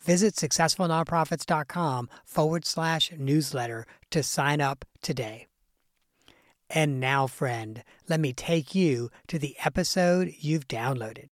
Visit 0.00 0.34
successfulnonprofits.com 0.34 2.08
forward 2.24 2.64
slash 2.64 3.12
newsletter 3.18 3.84
to 4.10 4.22
sign 4.22 4.60
up 4.60 4.84
today. 5.02 5.46
And 6.70 7.00
now, 7.00 7.26
friend, 7.26 7.82
let 8.08 8.20
me 8.20 8.32
take 8.32 8.74
you 8.74 9.10
to 9.28 9.38
the 9.38 9.56
episode 9.64 10.34
you've 10.38 10.68
downloaded. 10.68 11.28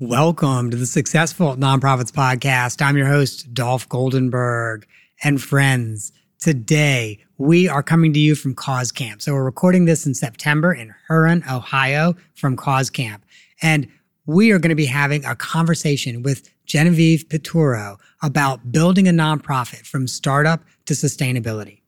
Welcome 0.00 0.72
to 0.72 0.76
the 0.76 0.86
Successful 0.86 1.54
Nonprofits 1.54 2.10
Podcast. 2.10 2.82
I'm 2.82 2.96
your 2.96 3.06
host, 3.06 3.54
Dolph 3.54 3.88
Goldenberg. 3.88 4.82
And 5.22 5.40
friends, 5.40 6.10
today 6.40 7.20
we 7.38 7.68
are 7.68 7.84
coming 7.84 8.12
to 8.14 8.18
you 8.18 8.34
from 8.34 8.54
Cause 8.54 8.90
Camp. 8.90 9.22
So 9.22 9.32
we're 9.32 9.44
recording 9.44 9.84
this 9.84 10.04
in 10.04 10.14
September 10.14 10.72
in 10.72 10.92
Huron, 11.08 11.44
Ohio 11.48 12.16
from 12.34 12.56
Cause 12.56 12.90
Camp. 12.90 13.24
And 13.62 13.86
we 14.26 14.52
are 14.52 14.58
going 14.58 14.70
to 14.70 14.76
be 14.76 14.86
having 14.86 15.24
a 15.24 15.34
conversation 15.34 16.22
with 16.22 16.48
Genevieve 16.66 17.28
Piturro 17.28 17.98
about 18.22 18.70
building 18.70 19.08
a 19.08 19.12
nonprofit 19.12 19.86
from 19.86 20.06
startup 20.06 20.62
to 20.86 20.94
sustainability. 20.94 21.82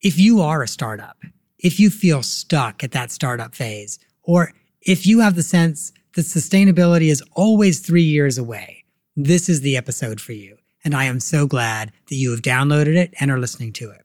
If 0.00 0.18
you 0.18 0.40
are 0.40 0.62
a 0.62 0.68
startup, 0.68 1.18
if 1.58 1.78
you 1.80 1.90
feel 1.90 2.22
stuck 2.22 2.82
at 2.84 2.92
that 2.92 3.10
startup 3.10 3.54
phase, 3.54 3.98
or 4.22 4.52
if 4.82 5.06
you 5.06 5.20
have 5.20 5.34
the 5.34 5.42
sense 5.42 5.92
that 6.14 6.22
sustainability 6.22 7.10
is 7.10 7.22
always 7.32 7.80
three 7.80 8.02
years 8.02 8.38
away, 8.38 8.84
this 9.16 9.48
is 9.48 9.60
the 9.60 9.76
episode 9.76 10.20
for 10.20 10.32
you. 10.32 10.56
And 10.84 10.94
I 10.94 11.04
am 11.04 11.20
so 11.20 11.46
glad 11.46 11.92
that 12.08 12.14
you 12.14 12.30
have 12.30 12.42
downloaded 12.42 12.96
it 12.96 13.12
and 13.20 13.30
are 13.30 13.38
listening 13.38 13.72
to 13.74 13.90
it. 13.90 14.02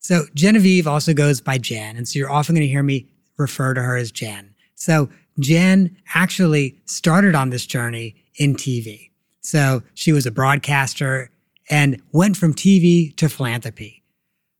So 0.00 0.24
Genevieve 0.34 0.86
also 0.86 1.12
goes 1.12 1.40
by 1.40 1.58
Jen. 1.58 1.96
And 1.96 2.08
so 2.08 2.18
you're 2.18 2.32
often 2.32 2.54
going 2.54 2.66
to 2.66 2.72
hear 2.72 2.82
me 2.82 3.06
refer 3.36 3.74
to 3.74 3.82
her 3.82 3.96
as 3.96 4.10
Jen. 4.10 4.54
So 4.74 5.10
Jen 5.40 5.96
actually 6.14 6.78
started 6.84 7.34
on 7.34 7.50
this 7.50 7.66
journey 7.66 8.16
in 8.36 8.54
TV. 8.54 9.10
So 9.40 9.82
she 9.94 10.12
was 10.12 10.26
a 10.26 10.30
broadcaster 10.30 11.30
and 11.68 12.00
went 12.12 12.36
from 12.36 12.54
TV 12.54 13.16
to 13.16 13.28
philanthropy. 13.28 14.00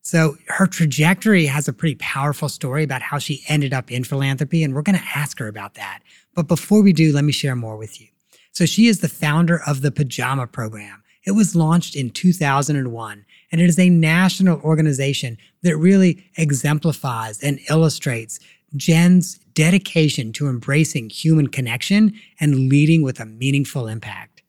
So 0.03 0.37
her 0.49 0.67
trajectory 0.67 1.47
has 1.47 1.69
a 1.69 1.73
pretty 1.73 1.97
powerful 1.97 2.49
story 2.49 2.83
about 2.83 3.03
how 3.03 3.19
she 3.19 3.43
ended 3.49 3.75
up 3.75 3.91
in 3.91 4.05
philanthropy, 4.05 4.65
and 4.65 4.75
we're 4.75 4.83
going 4.83 4.99
to 4.99 5.09
ask 5.15 5.39
her 5.39 5.49
about 5.49 5.75
that. 5.75 6.01
But 6.35 6.49
before 6.49 6.83
we 6.83 6.93
do, 6.93 7.13
let 7.13 7.25
me 7.25 7.33
share 7.33 7.57
more 7.57 7.77
with 7.77 8.01
you. 8.01 8.09
So 8.53 8.67
she 8.67 8.87
is 8.87 9.01
the 9.01 9.09
founder 9.09 9.61
of 9.67 9.83
the 9.83 9.93
Pajama 9.93 10.47
Program. 10.47 11.03
It 11.27 11.33
was 11.33 11.55
launched 11.55 11.97
in 11.97 12.11
2001, 12.11 13.25
and 13.53 13.61
it 13.61 13.69
is 13.69 13.79
a 13.79 13.91
national 13.91 14.61
organization 14.63 15.37
that 15.63 15.77
really 15.77 16.25
exemplifies 16.37 17.43
and 17.43 17.61
illustrates 17.69 18.41
Jen's 18.77 19.40
dedication 19.55 20.33
to 20.35 20.49
embracing 20.49 21.11
human 21.11 21.49
connection 21.49 22.15
and 22.39 22.69
leading 22.69 23.03
with 23.03 23.21
a 23.21 23.27
meaningful 23.27 23.87
impact. 23.87 24.43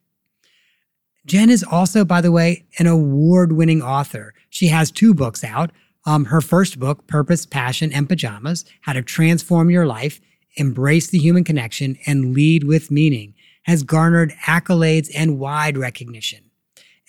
Jen 1.25 1.49
is 1.49 1.63
also, 1.63 2.03
by 2.03 2.21
the 2.21 2.31
way, 2.31 2.65
an 2.79 2.87
award 2.87 3.51
winning 3.51 3.81
author. 3.81 4.33
She 4.49 4.67
has 4.67 4.91
two 4.91 5.13
books 5.13 5.43
out. 5.43 5.71
Um, 6.05 6.25
her 6.25 6.41
first 6.41 6.79
book, 6.79 7.05
Purpose, 7.05 7.45
Passion, 7.45 7.93
and 7.93 8.09
Pajamas 8.09 8.65
How 8.81 8.93
to 8.93 9.03
Transform 9.03 9.69
Your 9.69 9.85
Life, 9.85 10.19
Embrace 10.55 11.07
the 11.07 11.19
Human 11.19 11.43
Connection, 11.43 11.97
and 12.07 12.33
Lead 12.33 12.63
with 12.63 12.89
Meaning, 12.89 13.35
has 13.63 13.83
garnered 13.83 14.33
accolades 14.45 15.11
and 15.15 15.39
wide 15.39 15.77
recognition. 15.77 16.39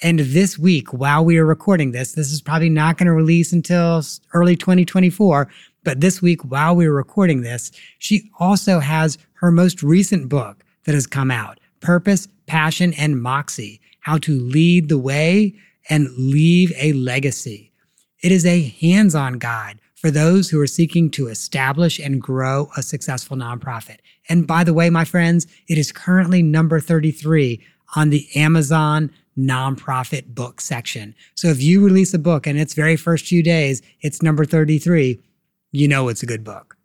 And 0.03 0.19
this 0.19 0.59
week, 0.59 0.93
while 0.93 1.25
we 1.25 1.39
are 1.39 1.47
recording 1.47 1.93
this, 1.93 2.13
this 2.13 2.33
is 2.33 2.43
probably 2.43 2.69
not 2.69 2.99
going 2.99 3.07
to 3.07 3.13
release 3.13 3.53
until 3.53 4.03
early 4.35 4.57
2024, 4.57 5.49
but 5.85 6.01
this 6.01 6.23
week, 6.23 6.43
while 6.43 6.77
we 6.77 6.89
were 6.89 6.95
recording 6.95 7.43
this, 7.43 7.73
she 7.99 8.31
also 8.39 8.79
has 8.79 9.19
her 9.35 9.51
most 9.51 9.83
recent 9.83 10.29
book 10.29 10.65
that 10.85 10.95
has 10.95 11.07
come 11.07 11.31
out 11.31 11.59
Purpose, 11.81 12.29
Passion, 12.47 12.93
and 12.95 13.21
Moxie 13.21 13.81
How 14.01 14.19
to 14.19 14.39
Lead 14.39 14.89
the 14.89 14.99
Way 14.99 15.55
and 15.89 16.09
Leave 16.17 16.73
a 16.77 16.93
Legacy. 16.93 17.73
It 18.23 18.31
is 18.31 18.47
a 18.47 18.63
hands 18.81 19.15
on 19.15 19.39
guide 19.39 19.81
for 19.95 20.11
those 20.11 20.49
who 20.49 20.61
are 20.61 20.67
seeking 20.67 21.11
to 21.11 21.29
establish 21.29 21.99
and 21.99 22.23
grow 22.23 22.71
a 22.77 22.83
successful 22.83 23.37
nonprofit. 23.37 23.99
And 24.29 24.47
by 24.47 24.65
the 24.65 24.75
way, 24.75 24.91
my 24.91 25.05
friends, 25.05 25.47
it 25.69 25.79
is 25.79 25.93
currently 25.93 26.43
number 26.43 26.81
33 26.81 27.61
on 27.97 28.11
the 28.11 28.27
Amazon 28.35 29.11
nonprofit 29.39 30.35
book 30.35 30.61
section. 30.61 31.15
So 31.35 31.49
if 31.49 31.63
you 31.63 31.85
release 31.85 32.15
a 32.15 32.19
book 32.19 32.47
in 32.47 32.57
its 32.57 32.75
very 32.75 32.97
first 32.97 33.27
few 33.27 33.43
days, 33.43 33.83
it's 34.01 34.23
number 34.23 34.45
33 34.45 35.19
you 35.73 35.89
know 35.89 36.09
it's 36.09 36.23
a 36.23 36.27
good 36.27 36.45
book. 36.45 36.77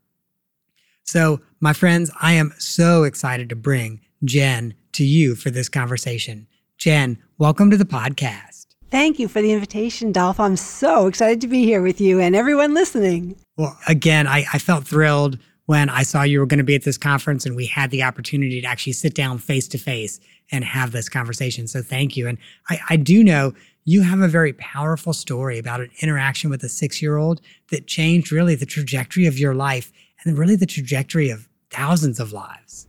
So, 1.04 1.42
my 1.60 1.74
friends, 1.74 2.12
I 2.22 2.34
am 2.34 2.54
so 2.58 3.04
excited 3.04 3.50
to 3.50 3.56
bring 3.56 4.02
Jen 4.24 4.74
to 4.94 5.06
you 5.06 5.36
for 5.36 5.52
this 5.52 5.70
conversation. 5.70 6.48
Jen, 6.78 7.18
welcome 7.38 7.70
to 7.70 7.78
the 7.78 7.86
podcast. 7.86 8.66
Thank 8.90 9.20
you 9.20 9.28
for 9.28 9.42
the 9.42 9.52
invitation, 9.52 10.12
Dolph. 10.12 10.40
I'm 10.40 10.56
so 10.56 11.08
excited 11.08 11.42
to 11.42 11.48
be 11.48 11.64
here 11.64 11.82
with 11.82 12.00
you 12.00 12.20
and 12.20 12.36
everyone 12.36 12.74
listening. 12.74 13.36
Well, 13.58 13.78
again, 13.88 14.28
I, 14.28 14.46
I 14.54 14.60
felt 14.60 14.88
thrilled 14.88 15.38
when 15.66 15.90
I 15.90 16.04
saw 16.04 16.24
you 16.24 16.40
were 16.40 16.46
going 16.46 16.60
to 16.60 16.64
be 16.64 16.76
at 16.76 16.84
this 16.84 16.98
conference 16.98 17.46
and 17.46 17.56
we 17.56 17.66
had 17.66 17.92
the 17.92 18.04
opportunity 18.04 18.62
to 18.62 18.68
actually 18.68 18.94
sit 18.94 19.14
down 19.14 19.38
face 19.38 19.68
to 19.70 19.78
face 19.78 20.20
and 20.52 20.64
have 20.64 20.92
this 20.92 21.10
conversation. 21.10 21.68
So 21.68 21.82
thank 21.82 22.16
you. 22.16 22.28
And 22.28 22.38
I, 22.70 22.80
I 22.90 22.96
do 22.96 23.24
know 23.24 23.54
you 23.86 24.02
have 24.02 24.20
a 24.20 24.28
very 24.28 24.54
powerful 24.54 25.14
story 25.14 25.58
about 25.58 25.80
an 25.80 25.90
interaction 26.02 26.50
with 26.50 26.64
a 26.64 26.70
six 26.70 27.02
year 27.02 27.18
old 27.18 27.42
that 27.72 27.88
changed 27.88 28.32
really 28.32 28.56
the 28.56 28.66
trajectory 28.66 29.26
of 29.26 29.40
your 29.40 29.54
life 29.54 29.92
and 30.24 30.38
really 30.38 30.56
the 30.56 30.66
trajectory 30.66 31.30
of 31.30 31.48
thousands 31.70 32.20
of 32.20 32.34
lives. 32.34 32.88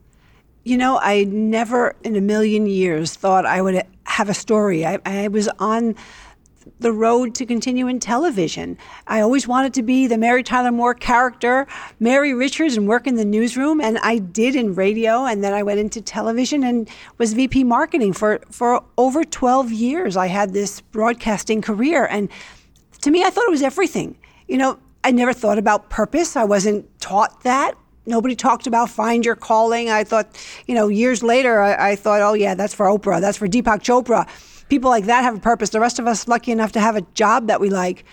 You 0.65 0.77
know, 0.77 0.99
I 1.01 1.25
never 1.25 1.95
in 2.05 2.17
a 2.17 2.21
million 2.21 2.67
years 2.67 3.15
thought 3.15 3.47
I 3.47 3.63
would 3.63 3.83
have 4.05 4.29
a 4.29 4.35
story. 4.35 4.85
I, 4.85 4.99
I 5.05 5.29
was 5.29 5.49
on 5.59 5.95
the 6.81 6.93
road 6.93 7.35
to 7.37 7.47
continue 7.47 7.89
in 7.89 8.01
television. 8.01 8.79
I 9.07 9.21
always 9.21 9.47
wanted 9.47 9.75
to 9.75 9.83
be 9.83 10.07
the 10.07 10.19
Mary 10.19 10.43
Tyler 10.43 10.73
Moore 10.73 10.95
character, 10.95 11.67
Mary 12.01 12.35
Richards, 12.35 12.77
and 12.77 12.89
work 12.89 13.07
in 13.07 13.17
the 13.17 13.25
newsroom. 13.25 13.81
And 13.81 13.99
I 13.99 14.19
did 14.19 14.57
in 14.57 14.75
radio, 14.75 15.25
and 15.25 15.43
then 15.43 15.53
I 15.53 15.63
went 15.63 15.81
into 15.81 16.01
television 16.01 16.65
and 16.65 16.89
was 17.19 17.33
VP 17.33 17.65
marketing 17.65 18.13
for 18.13 18.41
for 18.51 18.85
over 18.97 19.25
12 19.25 19.73
years. 19.73 20.17
I 20.17 20.27
had 20.27 20.53
this 20.53 20.81
broadcasting 20.81 21.63
career, 21.63 22.07
and 22.07 22.29
to 23.03 23.11
me, 23.11 23.25
I 23.25 23.31
thought 23.31 23.45
it 23.45 23.51
was 23.51 23.63
everything. 23.63 24.17
You 24.47 24.59
know, 24.59 24.79
I 25.05 25.11
never 25.11 25.33
thought 25.33 25.59
about 25.59 25.91
purpose. 25.91 26.37
I 26.37 26.45
wasn't 26.45 26.87
taught 27.01 27.43
that. 27.45 27.75
Nobody 28.07 28.35
talked 28.35 28.67
about 28.67 28.89
find 28.89 29.25
your 29.25 29.37
calling. 29.37 29.91
I 29.91 30.03
thought, 30.03 30.35
you 30.67 30.75
know, 30.75 30.89
years 30.89 31.23
later, 31.23 31.61
I, 31.61 31.91
I 31.91 31.97
thought, 31.97 32.23
oh 32.23 32.33
yeah, 32.33 32.55
that's 32.55 32.75
for 32.75 32.87
Oprah, 32.87 33.21
that's 33.21 33.37
for 33.37 33.47
Deepak 33.47 33.83
Chopra 33.83 34.27
people 34.69 34.91
like 34.91 35.07
that 35.07 35.23
have 35.23 35.37
a 35.37 35.41
purpose. 35.41 35.71
The 35.71 35.81
rest 35.81 35.99
of 35.99 36.07
us 36.07 36.29
lucky 36.29 36.53
enough 36.53 36.73
to 36.73 36.81
have 36.81 36.97
a 36.97 37.03
job 37.15 37.49
that 37.49 37.61
we 37.61 37.71
like. 37.71 38.05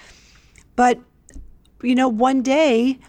But 0.76 1.00
you 1.82 1.96
know, 1.96 2.08
one 2.08 2.42
day 2.42 3.00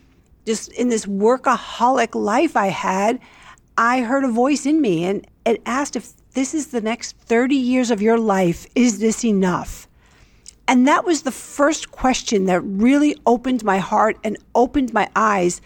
just 0.44 0.70
in 0.72 0.88
this 0.88 1.06
workaholic 1.06 2.14
life 2.14 2.56
I 2.56 2.68
had, 2.68 3.18
I 3.76 4.00
heard 4.00 4.24
a 4.24 4.28
voice 4.28 4.64
in 4.64 4.80
me 4.80 5.04
and 5.04 5.26
it 5.44 5.60
asked 5.66 5.96
if 5.96 6.12
this 6.32 6.54
is 6.54 6.68
the 6.68 6.80
next 6.80 7.16
30 7.16 7.56
years 7.56 7.90
of 7.90 8.00
your 8.00 8.18
life, 8.18 8.66
is 8.74 8.98
this 8.98 9.24
enough? 9.24 9.88
And 10.68 10.86
that 10.86 11.04
was 11.04 11.22
the 11.22 11.30
first 11.30 11.90
question 11.90 12.46
that 12.46 12.60
really 12.60 13.16
opened 13.26 13.64
my 13.64 13.78
heart 13.78 14.18
and 14.24 14.36
opened 14.54 14.92
my 14.92 15.08
eyes 15.14 15.60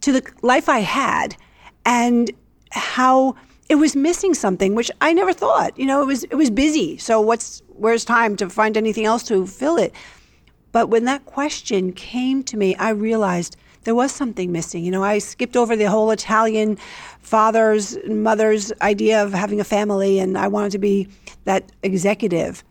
to 0.00 0.12
the 0.12 0.22
life 0.42 0.68
I 0.68 0.80
had 0.80 1.36
and 1.84 2.30
how 2.70 3.36
it 3.70 3.76
was 3.76 3.94
missing 3.94 4.34
something 4.34 4.74
which 4.74 4.90
I 5.00 5.12
never 5.12 5.32
thought. 5.32 5.78
You 5.78 5.86
know, 5.86 6.02
it 6.02 6.06
was 6.06 6.24
it 6.24 6.34
was 6.34 6.50
busy. 6.50 6.98
So 6.98 7.20
what's 7.20 7.62
where's 7.68 8.04
time 8.04 8.36
to 8.36 8.50
find 8.50 8.76
anything 8.76 9.06
else 9.06 9.22
to 9.24 9.46
fill 9.46 9.76
it? 9.76 9.94
But 10.72 10.88
when 10.88 11.04
that 11.04 11.24
question 11.24 11.92
came 11.92 12.42
to 12.44 12.56
me, 12.56 12.74
I 12.76 12.90
realized 12.90 13.56
there 13.84 13.94
was 13.94 14.10
something 14.10 14.50
missing. 14.50 14.84
You 14.84 14.90
know, 14.90 15.04
I 15.04 15.18
skipped 15.18 15.56
over 15.56 15.76
the 15.76 15.84
whole 15.88 16.10
Italian 16.10 16.78
father's 17.20 17.96
mother's 18.08 18.72
idea 18.82 19.22
of 19.22 19.32
having 19.32 19.60
a 19.60 19.64
family 19.64 20.18
and 20.18 20.36
I 20.36 20.48
wanted 20.48 20.72
to 20.72 20.78
be 20.78 21.06
that 21.44 21.70
executive. 21.84 22.64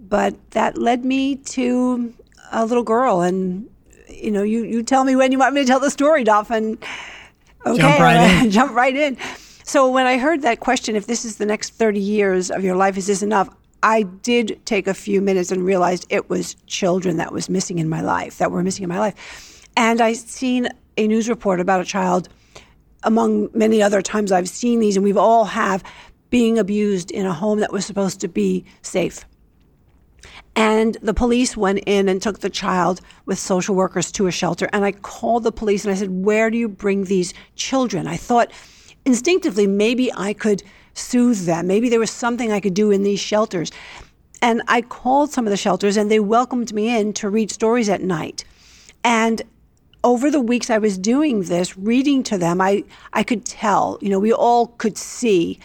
But 0.00 0.34
that 0.52 0.78
led 0.78 1.04
me 1.04 1.36
to 1.36 2.14
a 2.50 2.64
little 2.64 2.82
girl 2.82 3.20
and 3.20 3.68
you 4.08 4.30
know, 4.30 4.42
you, 4.42 4.64
you 4.64 4.82
tell 4.82 5.04
me 5.04 5.16
when 5.16 5.32
you 5.32 5.38
want 5.38 5.54
me 5.54 5.62
to 5.62 5.66
tell 5.66 5.80
the 5.80 5.90
story, 5.90 6.24
Dolphin. 6.24 6.78
Okay, 7.66 7.78
jump 7.82 7.98
right 8.00 8.42
in. 8.42 8.50
jump 8.50 8.72
right 8.72 8.96
in. 8.96 9.18
So 9.66 9.88
when 9.88 10.06
I 10.06 10.18
heard 10.18 10.42
that 10.42 10.60
question, 10.60 10.94
if 10.94 11.06
this 11.06 11.24
is 11.24 11.36
the 11.36 11.46
next 11.46 11.70
30 11.70 11.98
years 11.98 12.50
of 12.50 12.62
your 12.62 12.76
life, 12.76 12.98
is 12.98 13.06
this 13.06 13.22
enough? 13.22 13.48
I 13.82 14.02
did 14.02 14.60
take 14.66 14.86
a 14.86 14.92
few 14.92 15.22
minutes 15.22 15.50
and 15.50 15.64
realized 15.64 16.06
it 16.10 16.28
was 16.28 16.54
children 16.66 17.16
that 17.16 17.32
was 17.32 17.48
missing 17.48 17.78
in 17.78 17.88
my 17.88 18.02
life, 18.02 18.36
that 18.38 18.50
were 18.50 18.62
missing 18.62 18.82
in 18.82 18.90
my 18.90 18.98
life. 18.98 19.66
And 19.74 20.02
I 20.02 20.12
seen 20.12 20.68
a 20.98 21.06
news 21.06 21.30
report 21.30 21.60
about 21.60 21.80
a 21.80 21.84
child, 21.84 22.28
among 23.04 23.48
many 23.54 23.82
other 23.82 24.02
times 24.02 24.32
I've 24.32 24.50
seen 24.50 24.80
these, 24.80 24.96
and 24.96 25.04
we've 25.04 25.16
all 25.16 25.46
have, 25.46 25.82
being 26.28 26.58
abused 26.58 27.10
in 27.10 27.24
a 27.24 27.32
home 27.32 27.60
that 27.60 27.72
was 27.72 27.86
supposed 27.86 28.20
to 28.20 28.28
be 28.28 28.66
safe. 28.82 29.24
And 30.56 30.98
the 31.00 31.14
police 31.14 31.56
went 31.56 31.80
in 31.86 32.08
and 32.08 32.20
took 32.20 32.40
the 32.40 32.50
child 32.50 33.00
with 33.24 33.38
social 33.38 33.74
workers 33.74 34.12
to 34.12 34.26
a 34.26 34.30
shelter. 34.30 34.68
And 34.74 34.84
I 34.84 34.92
called 34.92 35.42
the 35.42 35.52
police 35.52 35.84
and 35.84 35.92
I 35.92 35.96
said, 35.96 36.10
Where 36.10 36.50
do 36.50 36.58
you 36.58 36.68
bring 36.68 37.04
these 37.04 37.32
children? 37.56 38.06
I 38.06 38.16
thought 38.16 38.52
instinctively 39.04 39.66
maybe 39.66 40.12
I 40.12 40.32
could 40.32 40.62
soothe 40.94 41.46
them. 41.46 41.66
Maybe 41.66 41.88
there 41.88 42.00
was 42.00 42.10
something 42.10 42.52
I 42.52 42.60
could 42.60 42.74
do 42.74 42.90
in 42.90 43.02
these 43.02 43.20
shelters. 43.20 43.70
And 44.40 44.62
I 44.68 44.82
called 44.82 45.32
some 45.32 45.46
of 45.46 45.50
the 45.50 45.56
shelters 45.56 45.96
and 45.96 46.10
they 46.10 46.20
welcomed 46.20 46.72
me 46.72 46.96
in 46.96 47.12
to 47.14 47.30
read 47.30 47.50
stories 47.50 47.88
at 47.88 48.02
night. 48.02 48.44
And 49.02 49.42
over 50.02 50.30
the 50.30 50.40
weeks 50.40 50.70
I 50.70 50.78
was 50.78 50.98
doing 50.98 51.44
this, 51.44 51.76
reading 51.76 52.22
to 52.24 52.38
them, 52.38 52.60
I, 52.60 52.84
I 53.12 53.22
could 53.22 53.44
tell, 53.46 53.98
you 54.00 54.10
know, 54.10 54.18
we 54.18 54.32
all 54.32 54.66
could 54.66 54.98
see. 54.98 55.58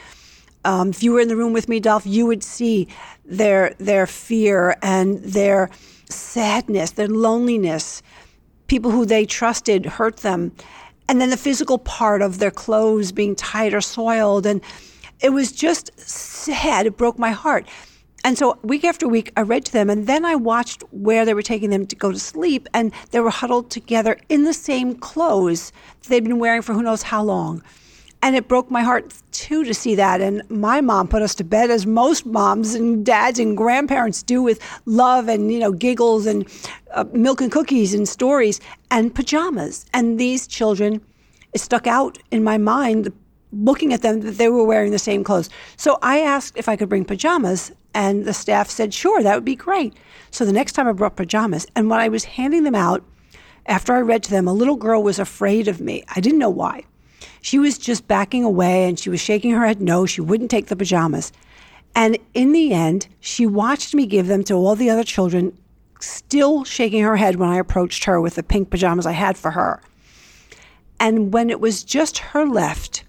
Um, 0.65 0.89
if 0.89 1.03
you 1.03 1.13
were 1.13 1.19
in 1.19 1.27
the 1.27 1.35
room 1.35 1.53
with 1.53 1.69
me, 1.69 1.79
Dolph, 1.79 2.05
you 2.05 2.25
would 2.25 2.43
see 2.43 2.87
their 3.25 3.75
their 3.77 4.05
fear 4.07 4.77
and 4.81 5.19
their 5.19 5.69
sadness, 6.09 6.91
their 6.91 7.07
loneliness. 7.07 8.01
People 8.67 8.91
who 8.91 9.05
they 9.05 9.25
trusted 9.25 9.85
hurt 9.85 10.17
them. 10.17 10.51
And 11.09 11.19
then 11.19 11.31
the 11.31 11.37
physical 11.37 11.79
part 11.79 12.21
of 12.21 12.37
their 12.37 12.51
clothes 12.51 13.11
being 13.11 13.35
tight 13.35 13.73
or 13.73 13.81
soiled. 13.81 14.45
And 14.45 14.61
it 15.21 15.31
was 15.31 15.51
just 15.51 15.99
sad. 15.99 16.85
It 16.85 16.97
broke 16.97 17.19
my 17.19 17.31
heart. 17.31 17.67
And 18.23 18.37
so 18.37 18.59
week 18.63 18.83
after 18.83 19.07
week, 19.07 19.31
I 19.35 19.41
read 19.41 19.65
to 19.65 19.71
them, 19.71 19.89
and 19.89 20.05
then 20.05 20.23
I 20.23 20.35
watched 20.35 20.83
where 20.91 21.25
they 21.25 21.33
were 21.33 21.41
taking 21.41 21.69
them 21.69 21.87
to 21.87 21.95
go 21.95 22.11
to 22.11 22.19
sleep, 22.19 22.67
and 22.73 22.91
they 23.11 23.21
were 23.21 23.29
huddled 23.29 23.71
together 23.71 24.19
in 24.27 24.43
the 24.43 24.53
same 24.53 24.95
clothes 24.95 25.71
that 26.01 26.09
they'd 26.09 26.23
been 26.23 26.37
wearing 26.37 26.61
for 26.61 26.73
who 26.73 26.83
knows 26.83 27.01
how 27.01 27.23
long. 27.23 27.63
And 28.21 28.35
it 28.35 28.47
broke 28.47 28.69
my 28.69 28.81
heart 28.81 29.13
too 29.31 29.63
to 29.63 29.73
see 29.73 29.95
that. 29.95 30.19
And 30.19 30.41
my 30.49 30.81
mom 30.81 31.07
put 31.07 31.21
us 31.21 31.33
to 31.35 31.43
bed 31.43 31.71
as 31.71 31.85
most 31.85 32.25
moms 32.25 32.75
and 32.75 33.05
dads 33.05 33.39
and 33.39 33.55
grandparents 33.55 34.23
do 34.23 34.43
with 34.43 34.61
love 34.85 35.29
and, 35.29 35.51
you 35.51 35.59
know, 35.59 35.71
giggles 35.71 36.25
and 36.25 36.45
uh, 36.93 37.05
milk 37.13 37.39
and 37.39 37.51
cookies 37.51 37.93
and 37.93 38.07
stories 38.07 38.59
and 38.91 39.15
pajamas. 39.15 39.85
And 39.93 40.19
these 40.19 40.47
children, 40.47 41.01
it 41.53 41.61
stuck 41.61 41.87
out 41.87 42.17
in 42.29 42.43
my 42.43 42.57
mind 42.57 43.13
looking 43.51 43.93
at 43.93 44.01
them 44.01 44.21
that 44.21 44.37
they 44.37 44.49
were 44.49 44.65
wearing 44.65 44.91
the 44.91 44.99
same 44.99 45.23
clothes. 45.23 45.49
So 45.77 45.97
I 46.01 46.19
asked 46.19 46.57
if 46.57 46.69
I 46.69 46.75
could 46.75 46.89
bring 46.89 47.05
pajamas, 47.05 47.71
and 47.95 48.25
the 48.25 48.33
staff 48.33 48.69
said, 48.69 48.93
sure, 48.93 49.23
that 49.23 49.33
would 49.33 49.45
be 49.45 49.55
great. 49.55 49.95
So 50.29 50.45
the 50.45 50.53
next 50.53 50.73
time 50.73 50.87
I 50.87 50.91
brought 50.91 51.15
pajamas, 51.15 51.65
and 51.75 51.89
when 51.89 51.99
I 51.99 52.09
was 52.09 52.25
handing 52.25 52.63
them 52.63 52.75
out, 52.75 53.03
after 53.65 53.93
I 53.93 54.01
read 54.01 54.23
to 54.23 54.31
them, 54.31 54.47
a 54.47 54.53
little 54.53 54.75
girl 54.75 55.01
was 55.01 55.17
afraid 55.17 55.67
of 55.67 55.81
me. 55.81 56.03
I 56.15 56.19
didn't 56.19 56.39
know 56.39 56.49
why. 56.49 56.83
She 57.41 57.59
was 57.59 57.77
just 57.77 58.07
backing 58.07 58.43
away 58.43 58.87
and 58.87 58.99
she 58.99 59.09
was 59.09 59.21
shaking 59.21 59.51
her 59.51 59.65
head 59.65 59.81
no, 59.81 60.05
she 60.05 60.21
wouldn't 60.21 60.51
take 60.51 60.67
the 60.67 60.75
pajamas. 60.75 61.31
And 61.95 62.17
in 62.33 62.51
the 62.51 62.73
end, 62.73 63.07
she 63.19 63.45
watched 63.45 63.95
me 63.95 64.05
give 64.05 64.27
them 64.27 64.43
to 64.45 64.53
all 64.53 64.75
the 64.75 64.89
other 64.89 65.03
children, 65.03 65.57
still 65.99 66.63
shaking 66.63 67.03
her 67.03 67.17
head 67.17 67.37
when 67.37 67.49
I 67.49 67.57
approached 67.57 68.03
her 68.05 68.21
with 68.21 68.35
the 68.35 68.43
pink 68.43 68.69
pajamas 68.69 69.05
I 69.05 69.13
had 69.13 69.37
for 69.37 69.51
her. 69.51 69.81
And 70.99 71.33
when 71.33 71.49
it 71.49 71.59
was 71.59 71.83
just 71.83 72.17
her 72.19 72.45
left, 72.45 73.03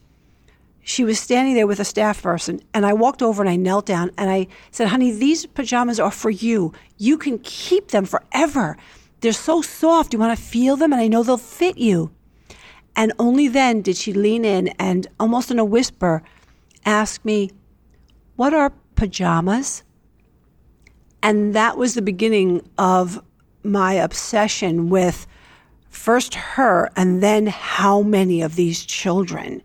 she 0.82 1.05
was 1.05 1.21
standing 1.21 1.55
there 1.55 1.67
with 1.67 1.81
a 1.81 1.85
staff 1.85 2.23
person 2.23 2.61
and 2.73 2.87
I 2.87 2.93
walked 2.94 3.23
over 3.23 3.43
and 3.43 3.50
I 3.50 3.56
knelt 3.56 3.87
down 3.87 4.11
and 4.17 4.31
I 4.31 4.47
said, 4.71 4.88
"Honey, 4.88 5.12
these 5.12 5.47
pajamas 5.47 6.00
are 6.00 6.11
for 6.11 6.31
you. 6.31 6.73
You 6.99 7.19
can 7.19 7.38
keep 7.41 7.88
them 7.88 8.06
forever. 8.06 8.77
They're 9.21 9.32
so 9.32 9.61
soft. 9.61 10.12
You 10.12 10.19
want 10.19 10.37
to 10.37 10.43
feel 10.43 10.77
them 10.77 10.93
and 10.93 11.00
I 11.00 11.09
know 11.09 11.23
they'll 11.23 11.37
fit 11.37 11.79
you." 11.79 12.11
And 12.96 13.12
only 13.19 13.48
then 13.48 13.82
did 13.82 13.96
she 13.96 14.12
lean 14.12 14.44
in 14.44 14.69
and 14.78 15.06
almost 15.19 15.50
in 15.50 15.58
a 15.58 15.64
whisper 15.64 16.22
ask 16.84 17.25
me, 17.25 17.50
"What 18.37 18.52
are 18.52 18.72
pajamas?" 18.94 19.82
And 21.22 21.54
that 21.54 21.76
was 21.76 21.94
the 21.94 22.02
beginning 22.02 22.62
of 22.78 23.22
my 23.62 23.94
obsession 23.94 24.88
with 24.88 25.26
first 25.88 26.34
her 26.34 26.90
and 26.96 27.22
then 27.22 27.46
how 27.48 28.02
many 28.02 28.40
of 28.40 28.56
these 28.56 28.84
children 28.84 29.62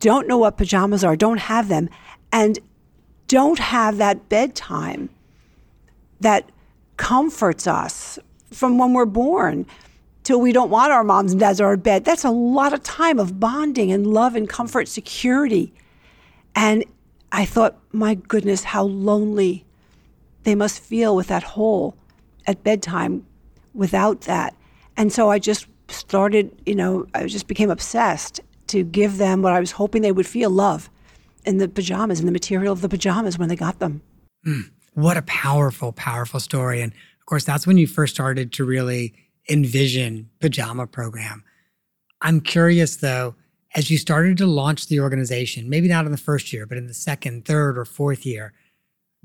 don't 0.00 0.28
know 0.28 0.38
what 0.38 0.56
pajamas 0.56 1.02
are, 1.02 1.16
don't 1.16 1.38
have 1.38 1.68
them, 1.68 1.88
and 2.32 2.58
don't 3.26 3.58
have 3.58 3.96
that 3.96 4.28
bedtime 4.28 5.08
that 6.20 6.50
comforts 6.96 7.66
us 7.66 8.18
from 8.50 8.78
when 8.78 8.92
we're 8.92 9.04
born 9.04 9.66
till 10.24 10.40
we 10.40 10.52
don't 10.52 10.70
want 10.70 10.90
our 10.90 11.04
moms 11.04 11.32
and 11.32 11.40
dads 11.40 11.60
or 11.60 11.66
our 11.66 11.76
bed. 11.76 12.04
That's 12.04 12.24
a 12.24 12.30
lot 12.30 12.72
of 12.72 12.82
time 12.82 13.18
of 13.18 13.38
bonding 13.38 13.92
and 13.92 14.06
love 14.06 14.34
and 14.34 14.48
comfort, 14.48 14.88
security. 14.88 15.72
And 16.56 16.84
I 17.30 17.44
thought, 17.44 17.78
my 17.92 18.14
goodness, 18.14 18.64
how 18.64 18.84
lonely 18.84 19.64
they 20.42 20.54
must 20.54 20.80
feel 20.80 21.14
with 21.14 21.28
that 21.28 21.42
hole 21.42 21.96
at 22.46 22.64
bedtime 22.64 23.26
without 23.74 24.22
that. 24.22 24.54
And 24.96 25.12
so 25.12 25.30
I 25.30 25.38
just 25.38 25.66
started, 25.88 26.50
you 26.64 26.74
know, 26.74 27.06
I 27.14 27.26
just 27.26 27.46
became 27.46 27.70
obsessed 27.70 28.40
to 28.68 28.82
give 28.82 29.18
them 29.18 29.42
what 29.42 29.52
I 29.52 29.60
was 29.60 29.72
hoping 29.72 30.02
they 30.02 30.12
would 30.12 30.26
feel 30.26 30.50
love 30.50 30.88
in 31.44 31.58
the 31.58 31.68
pajamas, 31.68 32.20
in 32.20 32.26
the 32.26 32.32
material 32.32 32.72
of 32.72 32.80
the 32.80 32.88
pajamas 32.88 33.38
when 33.38 33.48
they 33.48 33.56
got 33.56 33.78
them. 33.78 34.00
Mm, 34.46 34.70
what 34.94 35.16
a 35.16 35.22
powerful, 35.22 35.92
powerful 35.92 36.40
story. 36.40 36.80
And 36.80 36.92
of 36.92 37.26
course, 37.26 37.44
that's 37.44 37.66
when 37.66 37.76
you 37.76 37.86
first 37.86 38.14
started 38.14 38.52
to 38.52 38.64
really 38.64 39.14
envision 39.48 40.30
Pajama 40.40 40.86
Program. 40.86 41.44
I'm 42.20 42.40
curious 42.40 42.96
though, 42.96 43.34
as 43.74 43.90
you 43.90 43.98
started 43.98 44.38
to 44.38 44.46
launch 44.46 44.86
the 44.86 45.00
organization, 45.00 45.68
maybe 45.68 45.88
not 45.88 46.06
in 46.06 46.12
the 46.12 46.18
first 46.18 46.52
year, 46.52 46.66
but 46.66 46.78
in 46.78 46.86
the 46.86 46.94
second, 46.94 47.44
third, 47.44 47.76
or 47.76 47.84
fourth 47.84 48.24
year, 48.24 48.52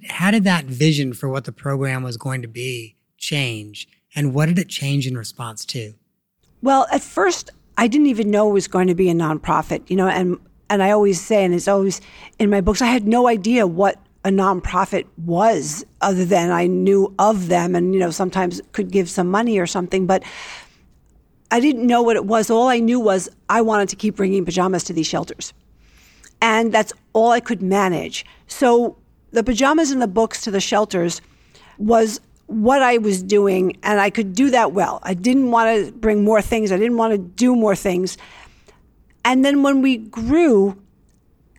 how 0.08 0.32
did 0.32 0.44
that 0.44 0.66
vision 0.66 1.14
for 1.14 1.30
what 1.30 1.46
the 1.46 1.52
program 1.52 2.04
was 2.04 2.18
going 2.18 2.42
to 2.42 2.48
be 2.48 2.96
change? 3.18 3.88
And 4.16 4.34
what 4.34 4.48
did 4.48 4.58
it 4.58 4.70
change 4.70 5.06
in 5.06 5.18
response 5.18 5.66
to? 5.66 5.94
Well, 6.62 6.88
at 6.92 7.02
first, 7.02 7.52
I 7.78 7.88
didn't 7.88 8.08
even 8.08 8.32
know 8.32 8.50
it 8.50 8.54
was 8.54 8.68
going 8.68 8.88
to 8.88 8.96
be 8.96 9.10
a 9.10 9.14
nonprofit, 9.14 9.90
you 9.90 9.96
know, 9.96 10.08
and 10.08 10.38
and 10.72 10.84
I 10.84 10.92
always 10.92 11.20
say, 11.20 11.44
and 11.44 11.54
it's 11.54 11.68
always 11.68 12.00
in 12.38 12.50
my 12.50 12.62
books, 12.62 12.82
I 12.82 12.88
had 12.88 13.08
no 13.08 13.28
idea 13.28 13.66
what 13.66 13.98
a 14.26 14.30
nonprofit 14.30 15.06
was, 15.18 15.86
other 16.02 16.26
than 16.26 16.52
I 16.52 16.68
knew 16.68 17.14
of 17.20 17.48
them, 17.48 17.76
and 17.76 17.94
you 17.94 18.00
know, 18.00 18.12
sometimes 18.12 18.62
could 18.74 18.92
give 18.92 19.10
some 19.10 19.30
money 19.32 19.60
or 19.60 19.68
something, 19.68 20.06
but 20.06 20.24
I 21.52 21.60
didn't 21.60 21.88
know 21.88 22.02
what 22.02 22.16
it 22.16 22.26
was. 22.26 22.50
All 22.50 22.68
I 22.68 22.80
knew 22.80 23.00
was 23.00 23.30
I 23.50 23.62
wanted 23.62 23.90
to 23.90 23.96
keep 23.96 24.16
bringing 24.18 24.46
pajamas 24.46 24.84
to 24.86 24.94
these 24.94 25.08
shelters, 25.08 25.54
and 26.42 26.72
that's 26.72 26.92
all 27.14 27.32
I 27.32 27.40
could 27.40 27.62
manage. 27.62 28.26
So 28.48 28.98
the 29.32 29.44
pajamas 29.44 29.92
and 29.92 30.02
the 30.02 30.08
books 30.08 30.42
to 30.42 30.52
the 30.52 30.60
shelters 30.60 31.22
was 31.78 32.20
what 32.48 32.82
I 32.82 32.98
was 32.98 33.24
doing, 33.24 33.78
and 33.84 34.02
I 34.02 34.10
could 34.10 34.34
do 34.34 34.50
that 34.50 34.74
well. 34.74 35.00
I 35.04 35.14
didn't 35.14 35.52
want 35.52 35.86
to 35.86 35.92
bring 35.94 36.24
more 36.24 36.42
things, 36.42 36.72
I 36.72 36.78
didn't 36.78 36.98
want 36.98 37.14
to 37.14 37.18
do 37.18 37.56
more 37.56 37.76
things. 37.76 38.18
And 39.24 39.46
then 39.46 39.64
when 39.64 39.82
we 39.82 39.98
grew 39.98 40.82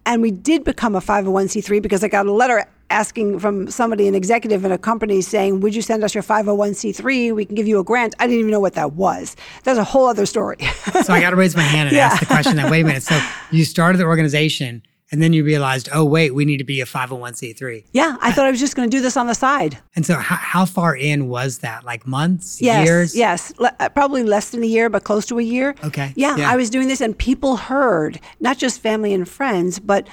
and 0.06 0.22
we 0.22 0.30
did 0.30 0.64
become 0.64 0.94
a 0.94 1.00
501c3 1.00 1.82
because 1.82 2.02
I 2.02 2.08
got 2.08 2.26
a 2.26 2.32
letter 2.32 2.66
asking 2.90 3.38
from 3.38 3.70
somebody, 3.70 4.08
an 4.08 4.14
executive 4.14 4.64
in 4.64 4.72
a 4.72 4.78
company, 4.78 5.20
saying, 5.20 5.60
Would 5.60 5.74
you 5.74 5.82
send 5.82 6.02
us 6.04 6.14
your 6.14 6.22
501c3? 6.22 7.34
We 7.34 7.44
can 7.44 7.54
give 7.54 7.68
you 7.68 7.78
a 7.78 7.84
grant. 7.84 8.14
I 8.18 8.26
didn't 8.26 8.40
even 8.40 8.50
know 8.50 8.60
what 8.60 8.74
that 8.74 8.94
was. 8.94 9.36
That's 9.64 9.78
a 9.78 9.84
whole 9.84 10.06
other 10.06 10.26
story. 10.26 10.58
so 11.04 11.12
I 11.12 11.20
got 11.20 11.30
to 11.30 11.36
raise 11.36 11.56
my 11.56 11.62
hand 11.62 11.88
and 11.88 11.96
yeah. 11.96 12.06
ask 12.06 12.20
the 12.20 12.26
question 12.26 12.56
that, 12.56 12.70
wait 12.70 12.82
a 12.82 12.84
minute. 12.84 13.02
So 13.02 13.20
you 13.50 13.64
started 13.64 13.98
the 13.98 14.04
organization 14.04 14.82
and 15.12 15.20
then 15.20 15.32
you 15.32 15.44
realized, 15.44 15.88
oh, 15.92 16.04
wait, 16.04 16.34
we 16.34 16.44
need 16.44 16.58
to 16.58 16.64
be 16.64 16.80
a 16.80 16.84
501c3. 16.84 17.84
Yeah, 17.92 18.16
I 18.20 18.30
thought 18.30 18.46
I 18.46 18.50
was 18.50 18.60
just 18.60 18.76
going 18.76 18.88
to 18.88 18.96
do 18.96 19.02
this 19.02 19.16
on 19.16 19.26
the 19.26 19.34
side. 19.34 19.78
And 19.96 20.06
so, 20.06 20.14
how, 20.14 20.36
how 20.36 20.64
far 20.64 20.94
in 20.94 21.28
was 21.28 21.58
that? 21.58 21.84
Like 21.84 22.06
months, 22.06 22.62
yes, 22.62 22.86
years? 22.86 23.16
Yes, 23.16 23.52
Le- 23.58 23.74
uh, 23.80 23.88
probably 23.88 24.22
less 24.22 24.50
than 24.50 24.62
a 24.62 24.66
year, 24.66 24.88
but 24.88 25.04
close 25.04 25.26
to 25.26 25.38
a 25.38 25.42
year. 25.42 25.74
Okay. 25.84 26.12
Yeah, 26.16 26.36
yeah, 26.36 26.50
I 26.50 26.56
was 26.56 26.70
doing 26.70 26.88
this, 26.88 27.00
and 27.00 27.16
people 27.18 27.56
heard, 27.56 28.20
not 28.38 28.58
just 28.58 28.80
family 28.80 29.12
and 29.12 29.28
friends, 29.28 29.80
but 29.80 30.06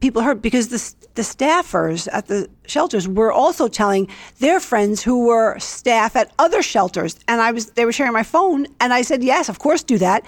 people 0.00 0.22
heard 0.22 0.42
because 0.42 0.68
the, 0.68 1.06
the 1.14 1.22
staffers 1.22 2.08
at 2.12 2.26
the 2.26 2.48
shelters 2.66 3.06
were 3.06 3.32
also 3.32 3.68
telling 3.68 4.08
their 4.40 4.58
friends 4.58 5.02
who 5.02 5.26
were 5.26 5.56
staff 5.60 6.16
at 6.16 6.32
other 6.40 6.62
shelters. 6.62 7.18
And 7.28 7.40
I 7.40 7.52
was, 7.52 7.66
they 7.70 7.84
were 7.84 7.92
sharing 7.92 8.12
my 8.12 8.24
phone, 8.24 8.66
and 8.80 8.92
I 8.92 9.02
said, 9.02 9.22
yes, 9.22 9.48
of 9.48 9.60
course, 9.60 9.84
do 9.84 9.98
that. 9.98 10.24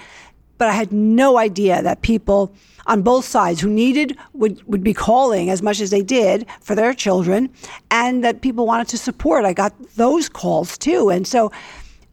But 0.57 0.69
I 0.69 0.71
had 0.71 0.93
no 0.93 1.37
idea 1.37 1.83
that 1.83 2.01
people 2.01 2.53
on 2.87 3.01
both 3.01 3.25
sides 3.25 3.61
who 3.61 3.69
needed 3.69 4.17
would, 4.33 4.61
would 4.67 4.83
be 4.83 4.93
calling 4.93 5.49
as 5.49 5.61
much 5.61 5.79
as 5.79 5.89
they 5.89 6.01
did 6.01 6.45
for 6.61 6.75
their 6.75 6.93
children 6.93 7.49
and 7.91 8.23
that 8.23 8.41
people 8.41 8.65
wanted 8.65 8.87
to 8.89 8.97
support. 8.97 9.45
I 9.45 9.53
got 9.53 9.73
those 9.95 10.29
calls 10.29 10.77
too. 10.77 11.09
And 11.09 11.27
so, 11.27 11.51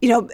you 0.01 0.09
know, 0.09 0.29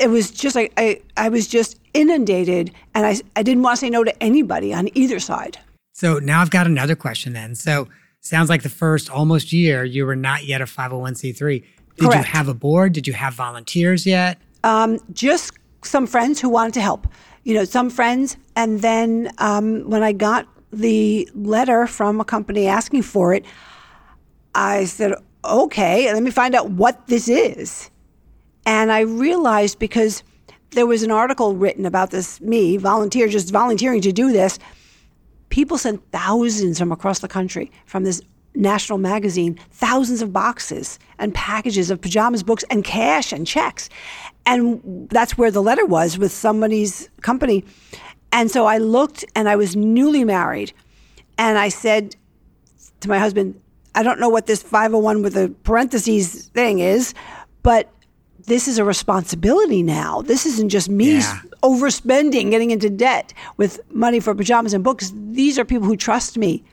it 0.00 0.08
was 0.08 0.30
just 0.30 0.56
like 0.56 0.72
I, 0.76 1.00
I 1.16 1.28
was 1.28 1.46
just 1.46 1.78
inundated 1.94 2.72
and 2.94 3.06
I, 3.06 3.16
I 3.36 3.42
didn't 3.42 3.62
want 3.62 3.76
to 3.76 3.80
say 3.80 3.90
no 3.90 4.04
to 4.04 4.22
anybody 4.22 4.72
on 4.72 4.88
either 4.96 5.20
side. 5.20 5.58
So 5.92 6.18
now 6.18 6.40
I've 6.40 6.50
got 6.50 6.66
another 6.66 6.96
question 6.96 7.32
then. 7.32 7.54
So 7.54 7.88
sounds 8.20 8.48
like 8.48 8.62
the 8.62 8.68
first 8.68 9.10
almost 9.10 9.52
year 9.52 9.84
you 9.84 10.06
were 10.06 10.16
not 10.16 10.44
yet 10.44 10.60
a 10.60 10.64
501c3. 10.64 11.36
Did 11.38 11.64
Correct. 11.98 12.16
you 12.16 12.22
have 12.32 12.48
a 12.48 12.54
board? 12.54 12.94
Did 12.94 13.06
you 13.06 13.12
have 13.12 13.34
volunteers 13.34 14.06
yet? 14.06 14.38
Um, 14.64 14.98
just 15.12 15.52
some 15.84 16.06
friends 16.06 16.40
who 16.40 16.48
wanted 16.48 16.74
to 16.74 16.80
help 16.80 17.06
you 17.44 17.54
know, 17.54 17.64
some 17.64 17.90
friends. 17.90 18.36
And 18.56 18.80
then 18.80 19.30
um, 19.38 19.88
when 19.88 20.02
I 20.02 20.12
got 20.12 20.46
the 20.72 21.28
letter 21.34 21.86
from 21.86 22.20
a 22.20 22.24
company 22.24 22.66
asking 22.66 23.02
for 23.02 23.34
it, 23.34 23.44
I 24.54 24.84
said, 24.84 25.14
okay, 25.44 26.12
let 26.12 26.22
me 26.22 26.30
find 26.30 26.54
out 26.54 26.70
what 26.70 27.06
this 27.06 27.28
is. 27.28 27.90
And 28.64 28.92
I 28.92 29.00
realized 29.00 29.78
because 29.78 30.22
there 30.70 30.86
was 30.86 31.02
an 31.02 31.10
article 31.10 31.54
written 31.54 31.84
about 31.84 32.10
this, 32.10 32.40
me, 32.40 32.76
volunteer, 32.76 33.28
just 33.28 33.50
volunteering 33.50 34.00
to 34.02 34.12
do 34.12 34.32
this. 34.32 34.58
People 35.48 35.76
sent 35.76 36.02
thousands 36.12 36.78
from 36.78 36.92
across 36.92 37.18
the 37.18 37.28
country 37.28 37.70
from 37.84 38.04
this 38.04 38.22
national 38.54 38.98
magazine, 38.98 39.58
thousands 39.70 40.22
of 40.22 40.32
boxes 40.32 40.98
and 41.18 41.34
packages 41.34 41.90
of 41.90 42.00
pajamas, 42.00 42.42
books, 42.42 42.64
and 42.70 42.84
cash 42.84 43.32
and 43.32 43.46
checks. 43.46 43.88
And 44.44 45.08
that's 45.10 45.38
where 45.38 45.50
the 45.50 45.62
letter 45.62 45.86
was 45.86 46.18
with 46.18 46.32
somebody's 46.32 47.08
company. 47.20 47.64
And 48.32 48.50
so 48.50 48.66
I 48.66 48.78
looked 48.78 49.24
and 49.36 49.48
I 49.48 49.56
was 49.56 49.76
newly 49.76 50.24
married. 50.24 50.72
And 51.38 51.58
I 51.58 51.68
said 51.68 52.16
to 53.00 53.08
my 53.08 53.18
husband, 53.18 53.60
I 53.94 54.02
don't 54.02 54.18
know 54.18 54.28
what 54.28 54.46
this 54.46 54.62
501 54.62 55.22
with 55.22 55.34
the 55.34 55.54
parentheses 55.64 56.46
thing 56.46 56.78
is, 56.78 57.14
but 57.62 57.90
this 58.46 58.66
is 58.66 58.78
a 58.78 58.84
responsibility 58.84 59.82
now. 59.82 60.22
This 60.22 60.46
isn't 60.46 60.70
just 60.70 60.88
me 60.88 61.18
yeah. 61.18 61.40
overspending, 61.62 62.50
getting 62.50 62.70
into 62.70 62.90
debt 62.90 63.32
with 63.56 63.80
money 63.92 64.18
for 64.18 64.34
pajamas 64.34 64.74
and 64.74 64.82
books. 64.82 65.12
These 65.14 65.58
are 65.58 65.64
people 65.64 65.86
who 65.86 65.96
trust 65.96 66.38
me. 66.38 66.64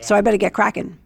So 0.00 0.16
I 0.16 0.20
better 0.20 0.36
get 0.36 0.54
cracking. 0.54 0.98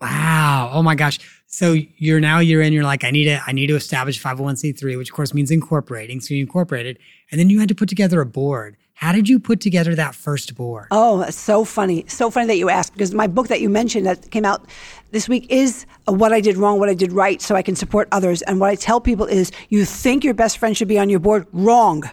Wow. 0.00 0.70
Oh 0.72 0.82
my 0.82 0.94
gosh. 0.94 1.18
So 1.52 1.74
you're 1.96 2.20
now 2.20 2.38
you're 2.38 2.62
in, 2.62 2.72
you're 2.72 2.84
like, 2.84 3.02
I 3.02 3.10
need 3.10 3.24
to, 3.24 3.42
I 3.44 3.50
need 3.50 3.66
to 3.66 3.74
establish 3.74 4.22
501c3, 4.22 4.96
which 4.96 5.10
of 5.10 5.16
course 5.16 5.34
means 5.34 5.50
incorporating. 5.50 6.20
So 6.20 6.32
you 6.32 6.40
incorporated. 6.40 6.96
And 7.30 7.40
then 7.40 7.50
you 7.50 7.58
had 7.58 7.68
to 7.68 7.74
put 7.74 7.88
together 7.88 8.20
a 8.20 8.26
board. 8.26 8.76
How 8.94 9.10
did 9.10 9.28
you 9.28 9.40
put 9.40 9.60
together 9.60 9.96
that 9.96 10.14
first 10.14 10.54
board? 10.54 10.86
Oh, 10.92 11.28
so 11.30 11.64
funny. 11.64 12.04
So 12.06 12.30
funny 12.30 12.46
that 12.46 12.56
you 12.56 12.70
asked 12.70 12.92
because 12.92 13.12
my 13.12 13.26
book 13.26 13.48
that 13.48 13.60
you 13.60 13.68
mentioned 13.68 14.06
that 14.06 14.30
came 14.30 14.44
out 14.44 14.64
this 15.10 15.28
week 15.28 15.50
is 15.50 15.86
what 16.06 16.32
I 16.32 16.40
did 16.40 16.56
wrong, 16.56 16.78
what 16.78 16.88
I 16.88 16.94
did 16.94 17.10
right, 17.10 17.42
so 17.42 17.56
I 17.56 17.62
can 17.62 17.74
support 17.74 18.06
others. 18.12 18.42
And 18.42 18.60
what 18.60 18.70
I 18.70 18.76
tell 18.76 19.00
people 19.00 19.26
is 19.26 19.50
you 19.70 19.84
think 19.84 20.22
your 20.22 20.34
best 20.34 20.58
friend 20.58 20.76
should 20.76 20.86
be 20.86 21.00
on 21.00 21.10
your 21.10 21.18
board? 21.18 21.48
Wrong. 21.52 22.04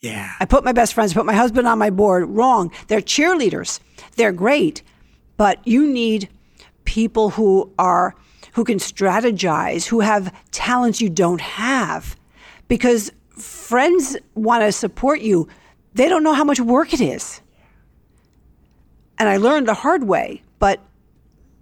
Yeah. 0.00 0.32
I 0.40 0.46
put 0.46 0.64
my 0.64 0.72
best 0.72 0.94
friends, 0.94 1.14
put 1.14 1.26
my 1.26 1.34
husband 1.34 1.68
on 1.68 1.78
my 1.78 1.90
board. 1.90 2.28
Wrong. 2.28 2.72
They're 2.88 3.02
cheerleaders. 3.02 3.78
They're 4.16 4.32
great. 4.32 4.82
But 5.36 5.64
you 5.64 5.86
need 5.86 6.28
people 6.84 7.30
who 7.30 7.72
are 7.78 8.16
who 8.58 8.64
can 8.64 8.78
strategize, 8.78 9.86
who 9.86 10.00
have 10.00 10.34
talents 10.50 11.00
you 11.00 11.08
don't 11.08 11.40
have. 11.40 12.16
Because 12.66 13.12
friends 13.36 14.16
want 14.34 14.64
to 14.64 14.72
support 14.72 15.20
you. 15.20 15.46
They 15.94 16.08
don't 16.08 16.24
know 16.24 16.32
how 16.32 16.42
much 16.42 16.58
work 16.58 16.92
it 16.92 17.00
is. 17.00 17.40
And 19.16 19.28
I 19.28 19.36
learned 19.36 19.68
the 19.68 19.74
hard 19.74 20.08
way, 20.08 20.42
but 20.58 20.80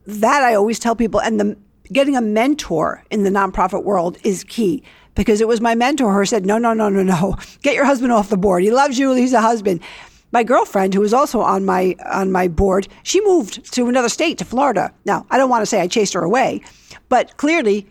that 0.07 0.43
I 0.43 0.55
always 0.55 0.79
tell 0.79 0.97
people 0.97 1.21
and 1.21 1.39
the 1.39 1.59
getting 1.93 2.17
a 2.17 2.23
mentor 2.23 3.05
in 3.11 3.25
the 3.25 3.31
nonprofit 3.31 3.85
world 3.85 4.17
is 4.25 4.43
key 4.43 4.83
because 5.15 5.43
it 5.43 5.49
was 5.49 5.61
my 5.61 5.75
mentor 5.75 6.15
who 6.15 6.25
said, 6.25 6.47
"No, 6.47 6.57
no, 6.57 6.73
no, 6.73 6.89
no, 6.89 7.03
no. 7.03 7.37
Get 7.61 7.75
your 7.75 7.85
husband 7.85 8.11
off 8.11 8.31
the 8.31 8.39
board. 8.39 8.63
He 8.63 8.71
loves 8.71 8.99
you. 8.99 9.13
He's 9.13 9.35
a 9.35 9.43
husband." 9.43 9.81
My 10.37 10.45
girlfriend, 10.45 10.93
who 10.93 11.01
was 11.01 11.15
also 11.15 11.41
on 11.41 11.65
my 11.65 11.97
on 12.05 12.31
my 12.31 12.47
board, 12.47 12.89
she 13.05 13.23
moved 13.23 13.73
to 13.73 13.89
another 13.89 14.11
state, 14.11 14.37
to 14.37 14.45
Florida. 14.45 14.93
Now, 15.07 15.25
I 15.31 15.39
don't 15.39 15.49
want 15.49 15.63
to 15.63 15.67
say 15.67 15.81
I 15.81 15.87
chased 15.87 16.13
her 16.13 16.23
away, 16.23 16.61
but 17.09 17.39
clearly, 17.39 17.87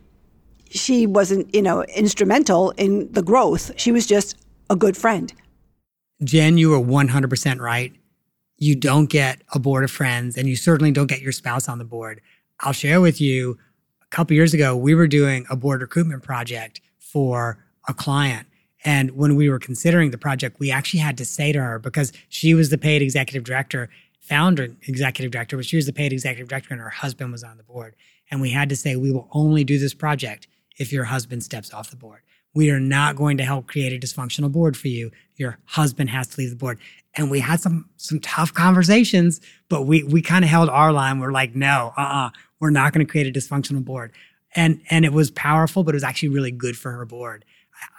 she 0.70 1.08
wasn't, 1.08 1.56
you 1.56 1.64
know, 1.64 1.82
instrumental 1.86 2.70
in 2.78 3.12
the 3.12 3.24
growth. 3.24 3.72
She 3.78 3.92
was 3.92 4.06
just 4.06 4.38
a 4.70 4.76
good 4.76 4.96
friend. 4.96 5.34
Jen, 6.24 6.60
you 6.60 6.72
are 6.76 6.80
100% 6.80 7.60
right. 7.60 7.92
You 8.58 8.76
don't 8.76 9.10
get 9.10 9.42
a 9.56 9.58
board 9.58 9.84
of 9.84 9.90
friends, 9.90 10.38
and 10.38 10.48
you 10.48 10.56
certainly 10.56 10.92
don't 10.92 11.08
get 11.08 11.22
your 11.22 11.32
spouse 11.32 11.68
on 11.68 11.80
the 11.80 11.84
board. 11.84 12.22
I'll 12.60 12.74
share 12.74 13.02
with 13.02 13.20
you 13.20 13.58
a 14.04 14.16
couple 14.16 14.36
years 14.36 14.54
ago, 14.54 14.78
we 14.78 14.94
were 14.94 15.08
doing 15.08 15.48
a 15.50 15.56
board 15.56 15.82
recruitment 15.82 16.22
project 16.22 16.80
for 17.00 17.58
a 17.88 17.94
client. 17.96 18.46
And 18.86 19.12
when 19.12 19.36
we 19.36 19.50
were 19.50 19.58
considering 19.58 20.12
the 20.12 20.18
project, 20.18 20.60
we 20.60 20.72
actually 20.72 21.00
had 21.00 21.18
to 21.18 21.26
say 21.26 21.52
to 21.52 21.60
her 21.60 21.80
because 21.80 22.14
she 22.30 22.54
was 22.54 22.70
the 22.70 22.78
paid 22.78 23.02
executive 23.02 23.44
director, 23.44 23.90
founder 24.22 24.70
executive 24.84 25.32
director, 25.32 25.58
but 25.58 25.66
she 25.66 25.76
was 25.76 25.88
the 25.88 25.94
paid 25.94 26.14
executive 26.14 26.48
director 26.48 26.70
and 26.72 26.82
her 26.82 26.90
husband 26.90 27.32
was 27.32 27.44
on 27.44 27.58
the 27.58 27.64
board. 27.64 27.96
And 28.30 28.42
we 28.42 28.52
had 28.52 28.70
to 28.70 28.76
say, 28.76 28.96
we 28.96 29.12
will 29.12 29.28
only 29.32 29.64
do 29.64 29.80
this 29.80 29.96
project 29.96 30.48
if 30.78 30.94
your 30.94 31.06
husband 31.06 31.44
steps 31.44 31.74
off 31.74 31.90
the 31.90 31.96
board. 31.96 32.22
We 32.54 32.70
are 32.70 32.80
not 32.80 33.16
going 33.16 33.38
to 33.38 33.44
help 33.44 33.68
create 33.68 33.92
a 33.92 34.06
dysfunctional 34.06 34.52
board 34.52 34.78
for 34.78 34.88
you. 34.88 35.12
Your 35.36 35.58
husband 35.66 36.12
has 36.12 36.28
to 36.28 36.42
leave 36.42 36.52
the 36.52 36.56
board. 36.56 36.80
And 37.16 37.30
we 37.30 37.40
had 37.40 37.60
some 37.60 37.90
some 37.98 38.20
tough 38.20 38.54
conversations, 38.54 39.42
but 39.68 39.84
we 39.84 40.04
we 40.04 40.22
kind 40.22 40.46
of 40.46 40.50
held 40.50 40.70
our 40.70 40.94
line. 40.94 41.20
We're 41.20 41.32
like, 41.32 41.56
no, 41.56 41.94
uh-uh, 41.98 42.30
we're 42.60 42.70
not 42.70 42.94
going 42.94 43.06
to 43.06 43.12
create 43.12 43.28
a 43.28 43.38
dysfunctional 43.38 43.84
board. 43.84 44.12
And 44.56 44.82
and 44.90 45.06
it 45.06 45.12
was 45.12 45.32
powerful, 45.32 45.84
but 45.84 45.96
it 45.96 45.98
was 45.98 46.04
actually 46.04 46.30
really 46.30 46.52
good 46.52 46.78
for 46.78 46.92
her 46.92 47.06
board. 47.06 47.44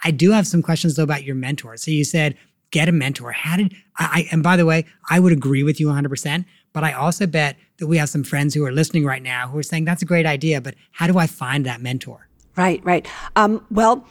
I 0.03 0.11
do 0.11 0.31
have 0.31 0.47
some 0.47 0.61
questions 0.61 0.95
though 0.95 1.03
about 1.03 1.23
your 1.23 1.35
mentor. 1.35 1.77
So 1.77 1.91
you 1.91 2.03
said 2.03 2.35
get 2.71 2.89
a 2.89 2.91
mentor. 2.91 3.31
How 3.31 3.57
did 3.57 3.73
I, 3.97 4.27
and 4.31 4.43
by 4.43 4.57
the 4.57 4.65
way, 4.65 4.85
I 5.09 5.19
would 5.19 5.31
agree 5.33 5.63
with 5.63 5.79
you 5.79 5.87
100%, 5.87 6.45
but 6.73 6.83
I 6.83 6.93
also 6.93 7.25
bet 7.25 7.55
that 7.77 7.87
we 7.87 7.97
have 7.97 8.09
some 8.09 8.23
friends 8.23 8.53
who 8.53 8.65
are 8.65 8.71
listening 8.71 9.05
right 9.05 9.21
now 9.21 9.47
who 9.47 9.57
are 9.57 9.63
saying 9.63 9.85
that's 9.85 10.01
a 10.01 10.05
great 10.05 10.25
idea, 10.25 10.61
but 10.61 10.75
how 10.91 11.07
do 11.07 11.17
I 11.17 11.27
find 11.27 11.65
that 11.65 11.81
mentor? 11.81 12.27
Right, 12.55 12.83
right. 12.83 13.07
Um, 13.35 13.65
well, 13.71 14.05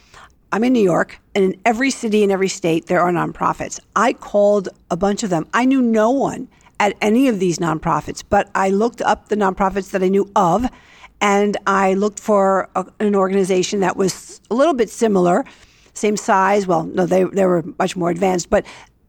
I'm 0.51 0.63
in 0.63 0.73
New 0.73 0.83
York, 0.83 1.19
and 1.35 1.43
in 1.43 1.59
every 1.65 1.91
city 1.91 2.23
in 2.23 2.31
every 2.31 2.47
state, 2.47 2.85
there 2.85 3.01
are 3.01 3.11
nonprofits. 3.11 3.79
I 3.95 4.13
called 4.13 4.69
a 4.89 4.95
bunch 4.95 5.23
of 5.23 5.29
them. 5.29 5.47
I 5.53 5.65
knew 5.65 5.81
no 5.81 6.09
one 6.09 6.47
at 6.79 6.95
any 7.01 7.27
of 7.27 7.39
these 7.39 7.59
nonprofits, 7.59 8.23
but 8.27 8.49
I 8.55 8.69
looked 8.69 9.01
up 9.01 9.29
the 9.29 9.35
nonprofits 9.35 9.91
that 9.91 10.03
I 10.03 10.09
knew 10.09 10.29
of, 10.35 10.65
and 11.19 11.57
I 11.65 11.93
looked 11.93 12.19
for 12.19 12.69
a, 12.75 12.85
an 12.99 13.15
organization 13.15 13.79
that 13.79 13.97
was 13.97 14.41
a 14.51 14.55
little 14.55 14.73
bit 14.73 14.89
similar 14.89 15.43
same 15.97 16.15
size. 16.15 16.67
Well, 16.67 16.83
no, 16.83 17.05
they, 17.05 17.23
they 17.23 17.45
were 17.45 17.63
much 17.79 17.95
more 17.95 18.09
advanced, 18.09 18.49
but 18.49 18.65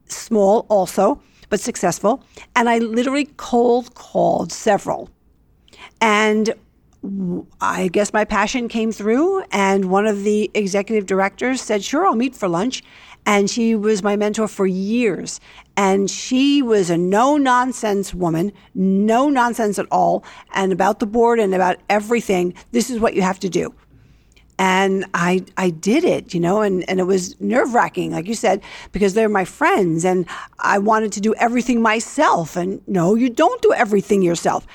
small 0.06 0.66
also, 0.68 1.20
but 1.50 1.60
successful. 1.60 2.24
And 2.56 2.68
I 2.68 2.78
literally 2.78 3.28
cold 3.36 3.94
called 3.94 4.50
several. 4.52 5.10
And 6.00 6.54
I 7.60 7.88
guess 7.88 8.12
my 8.12 8.24
passion 8.24 8.68
came 8.68 8.90
through. 8.90 9.42
And 9.52 9.90
one 9.90 10.06
of 10.06 10.24
the 10.24 10.50
executive 10.54 11.06
directors 11.06 11.60
said, 11.60 11.84
Sure, 11.84 12.06
I'll 12.06 12.16
meet 12.16 12.34
for 12.34 12.48
lunch. 12.48 12.82
And 13.28 13.48
she 13.48 13.76
was 13.76 14.02
my 14.02 14.16
mentor 14.16 14.48
for 14.48 14.66
years. 14.66 15.38
And 15.76 16.10
she 16.10 16.62
was 16.62 16.88
a 16.88 16.96
no 16.96 17.36
nonsense 17.36 18.14
woman, 18.14 18.52
no 18.74 19.28
nonsense 19.28 19.78
at 19.78 19.86
all. 19.90 20.24
And 20.54 20.72
about 20.72 20.98
the 20.98 21.06
board 21.06 21.38
and 21.38 21.54
about 21.54 21.76
everything, 21.90 22.54
this 22.72 22.88
is 22.90 22.98
what 22.98 23.14
you 23.14 23.22
have 23.22 23.38
to 23.40 23.48
do 23.50 23.74
and 24.58 25.04
I 25.14 25.44
I 25.56 25.70
did 25.70 26.04
it, 26.04 26.34
you 26.34 26.40
know, 26.40 26.62
and, 26.62 26.88
and 26.90 26.98
it 26.98 27.04
was 27.04 27.40
nerve 27.40 27.74
wracking, 27.74 28.10
like 28.12 28.26
you 28.26 28.34
said, 28.34 28.60
because 28.92 29.14
they're 29.14 29.28
my 29.28 29.44
friends 29.44 30.04
and 30.04 30.26
I 30.58 30.78
wanted 30.78 31.12
to 31.12 31.20
do 31.20 31.34
everything 31.36 31.80
myself. 31.80 32.56
And 32.56 32.80
no, 32.88 33.14
you 33.14 33.30
don't 33.30 33.62
do 33.62 33.72
everything 33.72 34.22
yourself. 34.22 34.66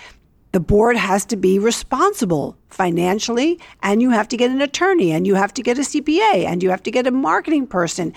the 0.54 0.60
board 0.60 0.96
has 0.96 1.26
to 1.26 1.36
be 1.36 1.60
responsible 1.60 2.56
financially, 2.70 3.60
and 3.82 4.02
you 4.02 4.12
have 4.12 4.28
to 4.28 4.38
get 4.38 4.52
an 4.52 4.62
attorney, 4.62 5.12
and 5.12 5.26
you 5.28 5.36
have 5.36 5.54
to 5.56 5.64
get 5.64 5.78
a 5.80 5.82
CPA, 5.82 6.46
and 6.46 6.62
you 6.64 6.70
have 6.70 6.84
to 6.84 6.92
get 6.92 7.08
a 7.08 7.12
marketing 7.12 7.68
person. 7.68 8.14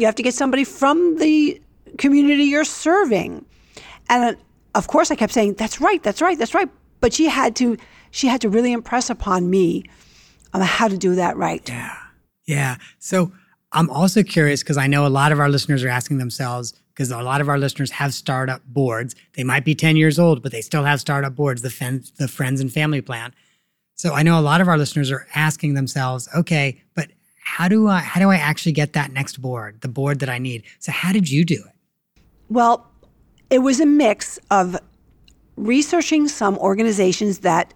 You 0.00 0.06
have 0.06 0.14
to 0.16 0.22
get 0.22 0.34
somebody 0.34 0.64
from 0.64 1.18
the 1.18 1.60
community 1.98 2.44
you're 2.44 2.64
serving. 2.64 3.44
And 4.08 4.36
uh, 4.36 4.40
of 4.74 4.88
course, 4.88 5.10
I 5.10 5.14
kept 5.14 5.32
saying, 5.32 5.54
"That's 5.54 5.80
right, 5.80 6.02
that's 6.02 6.22
right, 6.22 6.38
that's 6.38 6.54
right." 6.54 6.68
But 7.00 7.12
she 7.12 7.26
had 7.26 7.54
to, 7.56 7.76
she 8.10 8.26
had 8.26 8.40
to 8.40 8.48
really 8.48 8.72
impress 8.72 9.10
upon 9.10 9.50
me 9.50 9.84
on 10.52 10.60
how 10.62 10.88
to 10.88 10.96
do 10.96 11.14
that 11.16 11.36
right. 11.36 11.66
Yeah, 11.68 11.96
yeah. 12.46 12.76
So 12.98 13.32
I'm 13.72 13.90
also 13.90 14.22
curious 14.22 14.62
because 14.62 14.76
I 14.76 14.86
know 14.86 15.06
a 15.06 15.08
lot 15.08 15.32
of 15.32 15.38
our 15.38 15.48
listeners 15.48 15.84
are 15.84 15.88
asking 15.88 16.18
themselves 16.18 16.72
because 16.94 17.10
a 17.10 17.22
lot 17.22 17.40
of 17.40 17.48
our 17.48 17.58
listeners 17.58 17.90
have 17.92 18.12
startup 18.12 18.62
boards. 18.66 19.14
They 19.34 19.44
might 19.44 19.64
be 19.64 19.74
10 19.74 19.96
years 19.96 20.18
old, 20.18 20.42
but 20.42 20.52
they 20.52 20.60
still 20.60 20.84
have 20.84 21.00
startup 21.00 21.34
boards, 21.34 21.62
the, 21.62 21.70
fen- 21.70 22.04
the 22.18 22.28
friends 22.28 22.60
and 22.60 22.72
family 22.72 23.00
plan. 23.00 23.32
So 23.94 24.12
I 24.12 24.22
know 24.22 24.38
a 24.38 24.42
lot 24.42 24.60
of 24.60 24.68
our 24.68 24.76
listeners 24.76 25.10
are 25.10 25.26
asking 25.34 25.74
themselves, 25.74 26.28
okay, 26.34 26.82
but 26.94 27.10
how 27.50 27.66
do 27.66 27.88
I 27.88 27.98
how 27.98 28.20
do 28.20 28.30
I 28.30 28.36
actually 28.36 28.72
get 28.72 28.92
that 28.92 29.12
next 29.12 29.42
board, 29.42 29.80
the 29.80 29.88
board 29.88 30.20
that 30.20 30.28
I 30.28 30.38
need? 30.38 30.62
So 30.78 30.92
how 30.92 31.12
did 31.12 31.28
you 31.28 31.44
do 31.44 31.56
it? 31.56 32.22
Well, 32.48 32.88
it 33.50 33.58
was 33.58 33.80
a 33.80 33.86
mix 33.86 34.38
of 34.50 34.76
researching 35.56 36.28
some 36.28 36.56
organizations 36.58 37.40
that 37.40 37.74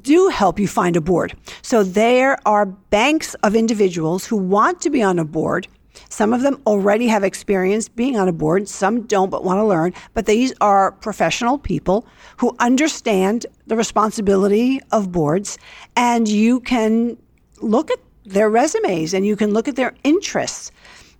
do 0.00 0.28
help 0.28 0.58
you 0.60 0.68
find 0.68 0.96
a 0.96 1.00
board. 1.00 1.36
So 1.62 1.82
there 1.82 2.38
are 2.46 2.64
banks 2.66 3.34
of 3.42 3.54
individuals 3.56 4.24
who 4.24 4.36
want 4.36 4.80
to 4.82 4.90
be 4.90 5.02
on 5.02 5.18
a 5.18 5.24
board. 5.24 5.66
Some 6.08 6.32
of 6.32 6.42
them 6.42 6.62
already 6.64 7.08
have 7.08 7.24
experience 7.24 7.88
being 7.88 8.16
on 8.16 8.28
a 8.28 8.32
board, 8.32 8.68
some 8.68 9.02
don't 9.02 9.30
but 9.30 9.42
want 9.42 9.58
to 9.58 9.64
learn. 9.64 9.94
But 10.14 10.26
these 10.26 10.52
are 10.60 10.92
professional 10.92 11.58
people 11.58 12.06
who 12.36 12.54
understand 12.60 13.46
the 13.66 13.76
responsibility 13.76 14.80
of 14.92 15.10
boards, 15.10 15.58
and 15.96 16.28
you 16.28 16.60
can 16.60 17.16
look 17.60 17.90
at 17.90 17.98
their 18.26 18.50
resumes 18.50 19.14
and 19.14 19.26
you 19.26 19.36
can 19.36 19.52
look 19.52 19.68
at 19.68 19.76
their 19.76 19.94
interests. 20.04 20.70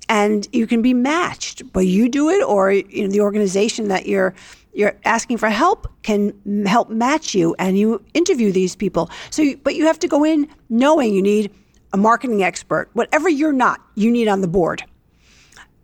And 0.09 0.47
you 0.53 0.69
can 0.69 0.83
be 0.83 0.95
matched 0.95 1.73
but 1.73 1.81
you 1.81 2.09
do 2.09 2.29
it 2.29 2.41
or 2.45 2.71
you 2.71 3.03
know 3.03 3.09
the 3.09 3.21
organization 3.21 3.89
that 3.89 4.07
you're 4.07 4.35
you're 4.77 4.95
asking 5.05 5.39
for 5.39 5.49
help 5.49 5.89
can 6.03 6.33
help 6.67 6.91
match 6.91 7.35
you 7.35 7.57
and 7.59 7.79
you 7.79 8.05
interview 8.13 8.53
these 8.53 8.77
people. 8.77 9.11
So 9.31 9.43
you, 9.43 9.57
but 9.57 9.75
you 9.75 9.87
have 9.87 9.99
to 10.01 10.09
go 10.09 10.23
in 10.23 10.47
knowing 10.69 11.15
you 11.15 11.23
need 11.23 11.51
a 11.95 11.97
marketing 11.97 12.43
expert. 12.43 12.91
Whatever 12.93 13.29
you're 13.29 13.53
not 13.53 13.81
you 13.95 14.11
need 14.11 14.29
on 14.29 14.43
the 14.43 14.49
board. 14.49 14.85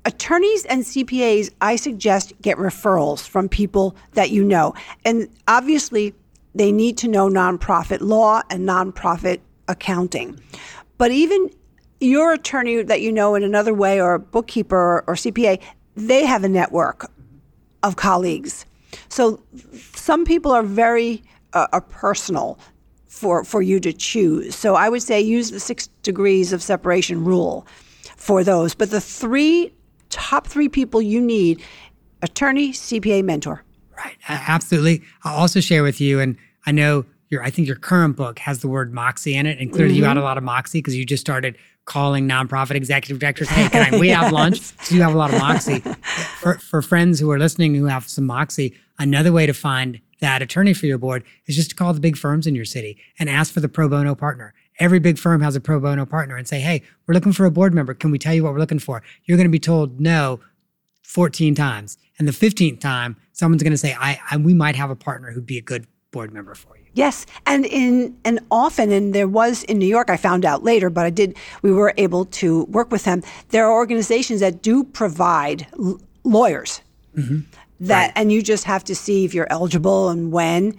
Attorneys 0.04 0.64
and 0.66 0.82
cpas 0.82 1.50
i 1.60 1.76
suggest 1.76 2.32
get 2.42 2.58
referrals 2.58 3.26
from 3.26 3.48
people 3.48 3.96
that 4.12 4.30
you 4.30 4.44
know. 4.44 4.74
And 5.04 5.28
obviously 5.48 6.14
they 6.54 6.70
need 6.70 6.98
to 6.98 7.08
know 7.08 7.28
nonprofit 7.28 8.02
law 8.02 8.42
and 8.50 8.68
nonprofit 8.68 9.40
accounting 9.68 10.38
but 11.02 11.10
even 11.10 11.50
your 11.98 12.32
attorney 12.32 12.80
that 12.80 13.00
you 13.00 13.10
know 13.10 13.34
in 13.34 13.42
another 13.42 13.74
way, 13.74 14.00
or 14.00 14.14
a 14.14 14.20
bookkeeper 14.20 14.76
or, 14.76 15.04
or 15.08 15.14
CPA, 15.14 15.60
they 15.96 16.24
have 16.24 16.44
a 16.44 16.48
network 16.48 17.10
of 17.82 17.96
colleagues. 17.96 18.64
So 19.08 19.42
some 19.96 20.24
people 20.24 20.52
are 20.52 20.62
very 20.62 21.24
uh, 21.54 21.66
are 21.72 21.80
personal 21.80 22.56
for 23.08 23.42
for 23.42 23.62
you 23.62 23.80
to 23.80 23.92
choose. 23.92 24.54
So 24.54 24.76
I 24.76 24.88
would 24.88 25.02
say 25.02 25.20
use 25.20 25.50
the 25.50 25.58
six 25.58 25.88
degrees 26.04 26.52
of 26.52 26.62
separation 26.62 27.24
rule 27.24 27.66
for 28.16 28.44
those. 28.44 28.72
But 28.72 28.92
the 28.92 29.00
three 29.00 29.74
top 30.08 30.46
three 30.46 30.68
people 30.68 31.02
you 31.02 31.20
need: 31.20 31.60
attorney, 32.22 32.70
CPA, 32.70 33.24
mentor. 33.24 33.64
Right, 33.98 34.16
absolutely. 34.28 35.02
I'll 35.24 35.36
also 35.36 35.58
share 35.58 35.82
with 35.82 36.00
you, 36.00 36.20
and 36.20 36.36
I 36.64 36.70
know 36.70 37.06
your 37.32 37.42
I 37.42 37.50
think 37.50 37.66
your 37.66 37.76
current 37.76 38.14
book 38.14 38.38
has 38.38 38.60
the 38.60 38.68
word 38.68 38.92
moxie 38.92 39.34
in 39.34 39.46
it, 39.46 39.58
and 39.58 39.72
clearly 39.72 39.94
mm-hmm. 39.94 40.02
you 40.02 40.04
had 40.04 40.16
a 40.18 40.22
lot 40.22 40.38
of 40.38 40.44
moxie 40.44 40.78
because 40.78 40.94
you 40.94 41.04
just 41.04 41.22
started 41.22 41.56
calling 41.84 42.28
nonprofit 42.28 42.76
executive 42.76 43.18
directors, 43.18 43.48
hey, 43.48 43.68
can 43.68 43.94
I, 43.94 43.98
we 44.00 44.08
yes. 44.08 44.22
have 44.22 44.32
lunch? 44.32 44.60
So 44.60 44.94
you 44.94 45.02
have 45.02 45.14
a 45.14 45.16
lot 45.16 45.32
of 45.32 45.40
moxie. 45.40 45.80
for, 46.40 46.58
for 46.58 46.80
friends 46.82 47.18
who 47.18 47.30
are 47.30 47.38
listening 47.38 47.74
who 47.74 47.86
have 47.86 48.08
some 48.08 48.24
moxie, 48.24 48.74
another 48.98 49.32
way 49.32 49.46
to 49.46 49.52
find 49.52 50.00
that 50.20 50.42
attorney 50.42 50.74
for 50.74 50.86
your 50.86 50.98
board 50.98 51.24
is 51.46 51.56
just 51.56 51.70
to 51.70 51.76
call 51.76 51.92
the 51.92 52.00
big 52.00 52.16
firms 52.16 52.46
in 52.46 52.54
your 52.54 52.64
city 52.64 52.98
and 53.18 53.28
ask 53.28 53.52
for 53.52 53.58
the 53.58 53.68
pro 53.68 53.88
bono 53.88 54.14
partner. 54.14 54.54
Every 54.78 55.00
big 55.00 55.18
firm 55.18 55.40
has 55.42 55.56
a 55.56 55.60
pro 55.60 55.80
bono 55.80 56.06
partner 56.06 56.36
and 56.36 56.46
say, 56.46 56.60
hey, 56.60 56.82
we're 57.06 57.14
looking 57.14 57.32
for 57.32 57.44
a 57.44 57.50
board 57.50 57.74
member. 57.74 57.94
Can 57.94 58.10
we 58.10 58.18
tell 58.18 58.32
you 58.32 58.44
what 58.44 58.52
we're 58.52 58.60
looking 58.60 58.78
for? 58.78 59.02
You're 59.24 59.36
going 59.36 59.48
to 59.48 59.52
be 59.52 59.58
told 59.58 60.00
no 60.00 60.40
14 61.02 61.54
times. 61.54 61.98
And 62.18 62.28
the 62.28 62.32
15th 62.32 62.80
time, 62.80 63.16
someone's 63.32 63.62
going 63.62 63.72
to 63.72 63.78
say, 63.78 63.96
I, 63.98 64.20
I, 64.30 64.36
we 64.36 64.54
might 64.54 64.76
have 64.76 64.90
a 64.90 64.96
partner 64.96 65.32
who'd 65.32 65.46
be 65.46 65.58
a 65.58 65.62
good 65.62 65.86
board 66.12 66.32
member 66.32 66.54
for 66.54 66.76
you. 66.76 66.81
Yes, 66.94 67.24
and 67.46 67.64
in 67.64 68.16
and 68.24 68.40
often, 68.50 68.92
and 68.92 69.14
there 69.14 69.28
was 69.28 69.62
in 69.64 69.78
New 69.78 69.86
York. 69.86 70.10
I 70.10 70.18
found 70.18 70.44
out 70.44 70.62
later, 70.62 70.90
but 70.90 71.06
I 71.06 71.10
did. 71.10 71.36
We 71.62 71.72
were 71.72 71.94
able 71.96 72.26
to 72.26 72.64
work 72.64 72.90
with 72.90 73.04
them. 73.04 73.22
There 73.48 73.66
are 73.66 73.72
organizations 73.72 74.40
that 74.40 74.62
do 74.62 74.84
provide 74.84 75.66
l- 75.78 76.00
lawyers. 76.24 76.82
Mm-hmm. 77.16 77.40
That 77.80 78.02
right. 78.02 78.12
and 78.14 78.30
you 78.30 78.42
just 78.42 78.64
have 78.64 78.84
to 78.84 78.94
see 78.94 79.24
if 79.24 79.32
you're 79.34 79.50
eligible 79.50 80.10
and 80.10 80.30
when, 80.30 80.78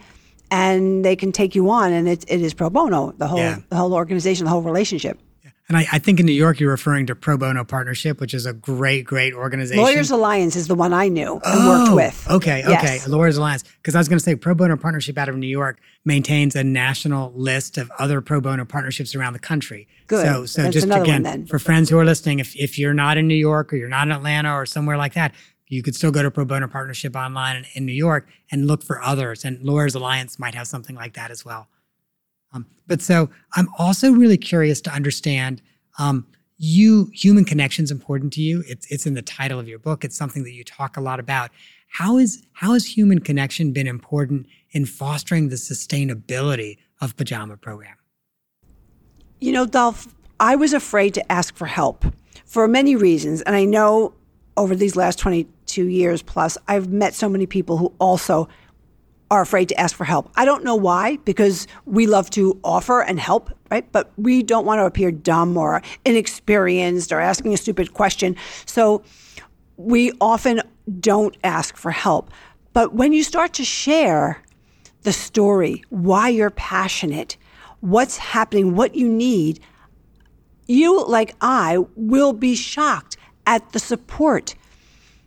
and 0.51 1.03
they 1.03 1.15
can 1.15 1.31
take 1.31 1.55
you 1.55 1.69
on. 1.69 1.91
And 1.91 2.07
it, 2.07 2.23
it 2.27 2.41
is 2.41 2.53
pro 2.53 2.69
bono. 2.69 3.13
The 3.17 3.27
whole 3.27 3.39
yeah. 3.39 3.59
the 3.69 3.75
whole 3.75 3.93
organization, 3.93 4.45
the 4.45 4.51
whole 4.51 4.61
relationship. 4.61 5.19
And 5.69 5.77
I, 5.77 5.85
I, 5.93 5.99
think 5.99 6.19
in 6.19 6.25
New 6.25 6.33
York, 6.33 6.59
you're 6.59 6.71
referring 6.71 7.05
to 7.05 7.15
Pro 7.15 7.37
Bono 7.37 7.63
Partnership, 7.63 8.19
which 8.19 8.33
is 8.33 8.45
a 8.45 8.51
great, 8.51 9.05
great 9.05 9.33
organization. 9.33 9.81
Lawyers 9.81 10.11
Alliance 10.11 10.57
is 10.57 10.67
the 10.67 10.75
one 10.75 10.91
I 10.91 11.07
knew 11.07 11.35
and 11.35 11.41
oh, 11.45 11.69
worked 11.69 11.95
with. 11.95 12.29
Okay, 12.29 12.63
okay. 12.63 12.95
Yes. 12.95 13.07
Lawyers 13.07 13.37
Alliance. 13.37 13.63
Because 13.77 13.95
I 13.95 13.99
was 13.99 14.09
going 14.09 14.19
to 14.19 14.23
say, 14.23 14.35
Pro 14.35 14.53
Bono 14.53 14.75
Partnership 14.75 15.17
out 15.17 15.29
of 15.29 15.37
New 15.37 15.47
York 15.47 15.79
maintains 16.03 16.57
a 16.57 16.65
national 16.65 17.31
list 17.33 17.77
of 17.77 17.89
other 17.97 18.19
pro 18.19 18.41
bono 18.41 18.65
partnerships 18.65 19.15
around 19.15 19.33
the 19.33 19.39
country. 19.39 19.87
Good. 20.07 20.25
So, 20.25 20.45
so 20.45 20.69
just 20.69 20.87
again, 20.87 21.45
for 21.45 21.59
friends 21.59 21.89
who 21.89 21.97
are 21.97 22.05
listening, 22.05 22.39
if, 22.39 22.53
if 22.57 22.77
you're 22.77 22.93
not 22.93 23.17
in 23.17 23.27
New 23.27 23.35
York 23.35 23.71
or 23.71 23.77
you're 23.77 23.87
not 23.87 24.07
in 24.07 24.11
Atlanta 24.11 24.53
or 24.53 24.65
somewhere 24.65 24.97
like 24.97 25.13
that, 25.13 25.33
you 25.67 25.81
could 25.81 25.95
still 25.95 26.11
go 26.11 26.21
to 26.21 26.29
Pro 26.29 26.43
Bono 26.43 26.67
Partnership 26.67 27.15
online 27.15 27.57
in, 27.57 27.65
in 27.75 27.85
New 27.85 27.93
York 27.93 28.27
and 28.51 28.67
look 28.67 28.83
for 28.83 29.01
others. 29.01 29.45
And 29.45 29.63
Lawyers 29.63 29.95
Alliance 29.95 30.37
might 30.37 30.55
have 30.55 30.67
something 30.67 30.95
like 30.95 31.13
that 31.13 31.31
as 31.31 31.45
well. 31.45 31.67
Um, 32.53 32.67
but 32.87 33.01
so 33.01 33.29
I'm 33.55 33.67
also 33.77 34.11
really 34.11 34.37
curious 34.37 34.81
to 34.81 34.91
understand– 34.91 35.61
um, 35.99 36.25
you 36.57 37.09
human 37.13 37.45
connection 37.45 37.83
is 37.83 37.91
important 37.91 38.33
to 38.33 38.41
you. 38.41 38.63
It's 38.67 38.89
it's 38.91 39.05
in 39.05 39.13
the 39.15 39.21
title 39.21 39.59
of 39.59 39.67
your 39.67 39.79
book. 39.79 40.03
It's 40.03 40.15
something 40.15 40.43
that 40.43 40.53
you 40.53 40.63
talk 40.63 40.97
a 40.97 41.01
lot 41.01 41.19
about. 41.19 41.51
How 41.87 42.17
is 42.17 42.45
how 42.53 42.73
has 42.73 42.85
human 42.85 43.19
connection 43.19 43.73
been 43.73 43.87
important 43.87 44.47
in 44.71 44.85
fostering 44.85 45.49
the 45.49 45.55
sustainability 45.55 46.77
of 47.01 47.15
Pajama 47.17 47.57
Program? 47.57 47.95
You 49.41 49.51
know, 49.51 49.65
Dolph, 49.65 50.13
I 50.39 50.55
was 50.55 50.73
afraid 50.73 51.13
to 51.15 51.31
ask 51.31 51.55
for 51.55 51.65
help 51.65 52.05
for 52.45 52.67
many 52.67 52.95
reasons, 52.95 53.41
and 53.41 53.55
I 53.55 53.65
know 53.65 54.13
over 54.55 54.75
these 54.75 54.95
last 54.95 55.17
22 55.17 55.87
years 55.87 56.21
plus, 56.21 56.57
I've 56.67 56.87
met 56.89 57.15
so 57.15 57.27
many 57.27 57.47
people 57.47 57.77
who 57.77 57.91
also 57.99 58.47
are 59.33 59.41
afraid 59.41 59.67
to 59.67 59.79
ask 59.79 59.95
for 59.95 60.03
help. 60.03 60.29
I 60.35 60.45
don't 60.45 60.63
know 60.63 60.75
why, 60.75 61.17
because 61.25 61.65
we 61.85 62.05
love 62.05 62.29
to 62.31 62.59
offer 62.63 63.01
and 63.01 63.19
help, 63.19 63.49
right? 63.71 63.91
But 63.91 64.11
we 64.15 64.43
don't 64.43 64.63
want 64.63 64.77
to 64.77 64.85
appear 64.85 65.11
dumb 65.11 65.57
or 65.57 65.81
inexperienced 66.05 67.11
or 67.11 67.19
asking 67.19 67.51
a 67.51 67.57
stupid 67.57 67.95
question. 67.95 68.35
So 68.67 69.03
we 69.75 70.11
often 70.21 70.61
don't 70.99 71.35
ask 71.43 71.75
for 71.75 71.89
help. 71.89 72.29
But 72.73 72.93
when 72.93 73.11
you 73.11 73.23
start 73.23 73.53
to 73.53 73.65
share 73.65 74.43
the 75.01 75.11
story, 75.11 75.83
why 75.89 76.29
you're 76.29 76.51
passionate, 76.51 77.35
what's 77.79 78.17
happening, 78.17 78.75
what 78.75 78.93
you 78.93 79.09
need, 79.09 79.59
you, 80.67 81.03
like 81.07 81.35
I, 81.41 81.79
will 81.95 82.33
be 82.33 82.53
shocked 82.53 83.17
at 83.47 83.71
the 83.71 83.79
support 83.79 84.53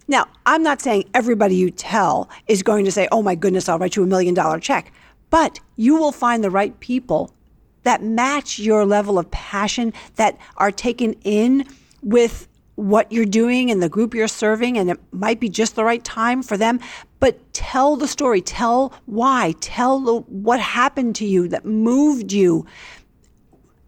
now, 0.08 0.26
I'm 0.44 0.62
not 0.62 0.80
saying 0.80 1.08
everybody 1.14 1.56
you 1.56 1.70
tell 1.70 2.28
is 2.46 2.62
going 2.62 2.84
to 2.84 2.92
say, 2.92 3.08
oh 3.10 3.22
my 3.22 3.34
goodness, 3.34 3.68
I'll 3.68 3.78
write 3.78 3.96
you 3.96 4.02
a 4.02 4.06
million 4.06 4.34
dollar 4.34 4.60
check, 4.60 4.92
but 5.30 5.58
you 5.76 5.96
will 5.96 6.12
find 6.12 6.44
the 6.44 6.50
right 6.50 6.78
people 6.80 7.32
that 7.82 8.02
match 8.02 8.58
your 8.58 8.84
level 8.84 9.18
of 9.18 9.30
passion, 9.30 9.92
that 10.16 10.36
are 10.56 10.72
taken 10.72 11.14
in 11.22 11.64
with 12.02 12.48
what 12.74 13.10
you're 13.10 13.24
doing 13.24 13.70
and 13.70 13.82
the 13.82 13.88
group 13.88 14.12
you're 14.12 14.28
serving, 14.28 14.76
and 14.76 14.90
it 14.90 14.98
might 15.12 15.40
be 15.40 15.48
just 15.48 15.76
the 15.76 15.84
right 15.84 16.02
time 16.04 16.42
for 16.42 16.56
them. 16.56 16.80
But 17.20 17.52
tell 17.52 17.96
the 17.96 18.08
story, 18.08 18.40
tell 18.40 18.92
why, 19.06 19.54
tell 19.60 20.00
the, 20.00 20.14
what 20.22 20.60
happened 20.60 21.14
to 21.16 21.24
you 21.24 21.48
that 21.48 21.64
moved 21.64 22.32
you. 22.32 22.66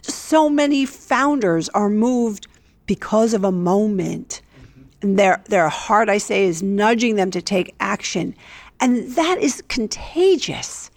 So 0.02 0.48
many 0.48 0.86
founders 0.86 1.68
are 1.70 1.90
moved 1.90 2.46
because 2.86 3.34
of 3.34 3.44
a 3.44 3.52
moment 3.52 4.42
their 5.00 5.42
their 5.46 5.68
heart, 5.68 6.08
I 6.08 6.18
say, 6.18 6.44
is 6.44 6.62
nudging 6.62 7.16
them 7.16 7.30
to 7.30 7.42
take 7.42 7.74
action. 7.80 8.34
And 8.80 9.10
that 9.12 9.38
is 9.40 9.62
contagious. 9.68 10.90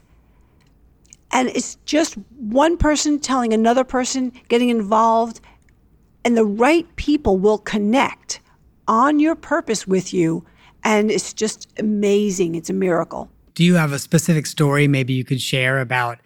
And 1.32 1.50
it's 1.50 1.76
just 1.86 2.16
one 2.38 2.78
person 2.78 3.20
telling 3.20 3.54
another 3.54 3.84
person, 3.84 4.32
getting 4.50 4.70
involved, 4.70 5.40
and 6.26 6.36
the 6.36 6.46
right 6.46 6.94
people 6.98 7.38
will 7.38 7.58
connect 7.58 8.40
on 8.88 9.20
your 9.20 9.36
purpose 9.36 9.88
with 9.88 10.14
you. 10.14 10.46
And 10.84 11.10
it's 11.10 11.34
just 11.34 11.70
amazing. 11.80 12.56
It's 12.56 12.70
a 12.70 12.74
miracle. 12.74 13.30
do 13.54 13.64
you 13.64 13.76
have 13.76 13.92
a 13.94 14.00
specific 14.00 14.46
story 14.46 14.88
maybe 14.88 15.14
you 15.14 15.24
could 15.24 15.42
share 15.42 15.80
about 15.80 16.20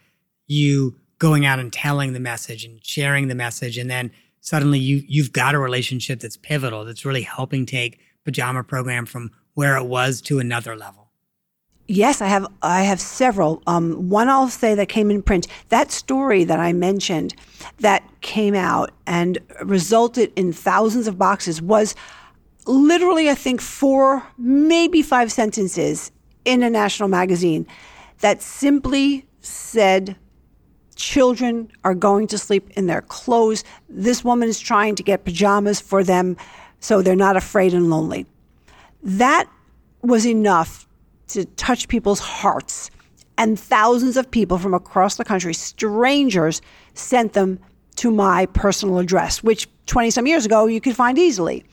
you 0.47 0.95
going 1.17 1.45
out 1.45 1.59
and 1.59 1.73
telling 1.73 2.13
the 2.13 2.19
message 2.19 2.63
and 2.63 2.79
sharing 2.85 3.27
the 3.27 3.35
message 3.35 3.77
and 3.77 3.89
then 3.89 4.11
suddenly 4.45 4.79
you 4.79 5.03
you've 5.08 5.34
got 5.34 5.55
a 5.55 5.60
relationship 5.60 6.19
that's 6.19 6.38
pivotal 6.38 6.86
that's 6.86 7.03
really 7.03 7.23
helping 7.23 7.65
take 7.65 7.99
pajama 8.23 8.63
program 8.63 9.05
from 9.05 9.31
where 9.55 9.75
it 9.75 9.86
was 9.86 10.21
to 10.21 10.39
another 10.39 10.75
level 10.75 11.05
Yes, 11.88 12.19
I 12.19 12.27
have. 12.27 12.47
I 12.63 12.81
have 12.81 12.99
several. 12.99 13.62
Um, 13.67 14.10
one 14.10 14.27
I'll 14.27 14.49
say 14.49 14.73
that 14.73 14.89
came 14.89 15.12
in 15.12 15.21
print. 15.21 15.45
That 15.69 15.91
story 15.91 16.43
that 16.43 16.60
I 16.60 16.73
mentioned, 16.73 17.36
that 17.79 18.03
came 18.21 18.55
out 18.55 18.89
and 19.05 19.38
resulted 19.63 20.34
in 20.36 20.51
thousands 20.51 21.08
of 21.08 21.19
boxes, 21.19 21.62
was 21.62 21.93
literally, 22.65 23.29
I 23.29 23.36
think, 23.36 23.62
four, 23.62 24.23
maybe 24.39 25.03
five 25.03 25.31
sentences 25.31 26.12
in 26.43 26.63
a 26.63 26.71
national 26.71 27.10
magazine 27.10 27.67
that 28.21 28.41
simply 28.41 29.27
said, 29.41 30.15
"Children 30.95 31.69
are 31.84 31.93
going 31.93 32.27
to 32.27 32.38
sleep 32.38 32.69
in 32.75 32.88
their 32.88 33.01
clothes. 33.01 33.63
This 33.89 34.23
woman 34.23 34.49
is 34.49 34.60
trying 34.60 34.95
to 34.95 35.03
get 35.03 35.25
pajamas 35.25 35.79
for 35.79 36.03
them, 36.03 36.38
so 36.79 37.01
they're 37.01 37.15
not 37.15 37.38
afraid 37.38 37.73
and 37.73 37.89
lonely." 37.89 38.25
That 39.03 39.47
was 40.01 40.25
enough 40.25 40.88
to 41.29 41.45
touch 41.45 41.88
people's 41.88 42.19
hearts. 42.19 42.89
And 43.38 43.60
thousands 43.60 44.15
of 44.15 44.31
people 44.31 44.58
from 44.58 44.73
across 44.73 45.15
the 45.15 45.25
country, 45.25 45.53
strangers, 45.53 46.62
sent 46.93 47.34
them 47.34 47.60
to 47.97 48.12
my 48.12 48.45
personal 48.47 48.99
address, 48.99 49.43
which 49.43 49.67
20 49.88 50.10
some 50.12 50.27
years 50.27 50.45
ago 50.45 50.67
you 50.67 50.79
could 50.79 50.95
find 50.95 51.17
easily. 51.17 51.65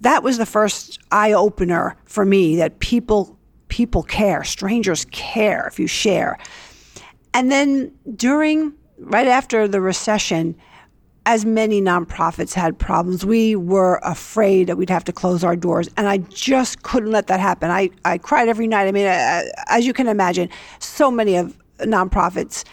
That 0.00 0.22
was 0.22 0.38
the 0.38 0.46
first 0.46 0.98
eye 1.10 1.32
opener 1.32 1.96
for 2.04 2.24
me 2.24 2.56
that 2.56 2.78
people 2.78 3.36
people 3.68 4.02
care, 4.02 4.44
strangers 4.44 5.06
care 5.12 5.66
if 5.66 5.78
you 5.78 5.86
share. 5.86 6.38
And 7.34 7.50
then 7.50 7.92
during 8.16 8.72
right 8.98 9.26
after 9.26 9.66
the 9.66 9.80
recession, 9.80 10.54
as 11.24 11.44
many 11.44 11.80
nonprofits 11.80 12.52
had 12.52 12.78
problems, 12.78 13.24
we 13.24 13.54
were 13.54 14.00
afraid 14.02 14.66
that 14.66 14.76
we'd 14.76 14.90
have 14.90 15.04
to 15.04 15.12
close 15.12 15.44
our 15.44 15.54
doors. 15.54 15.88
And 15.96 16.08
I 16.08 16.18
just 16.18 16.82
couldn't 16.82 17.12
let 17.12 17.28
that 17.28 17.40
happen. 17.40 17.70
I, 17.70 17.90
I 18.04 18.18
cried 18.18 18.48
every 18.48 18.66
night. 18.66 18.88
I 18.88 18.92
mean, 18.92 19.06
uh, 19.06 19.42
as 19.68 19.86
you 19.86 19.92
can 19.92 20.08
imagine, 20.08 20.48
so 20.80 21.10
many 21.10 21.36
of 21.36 21.56
nonprofits 21.78 22.64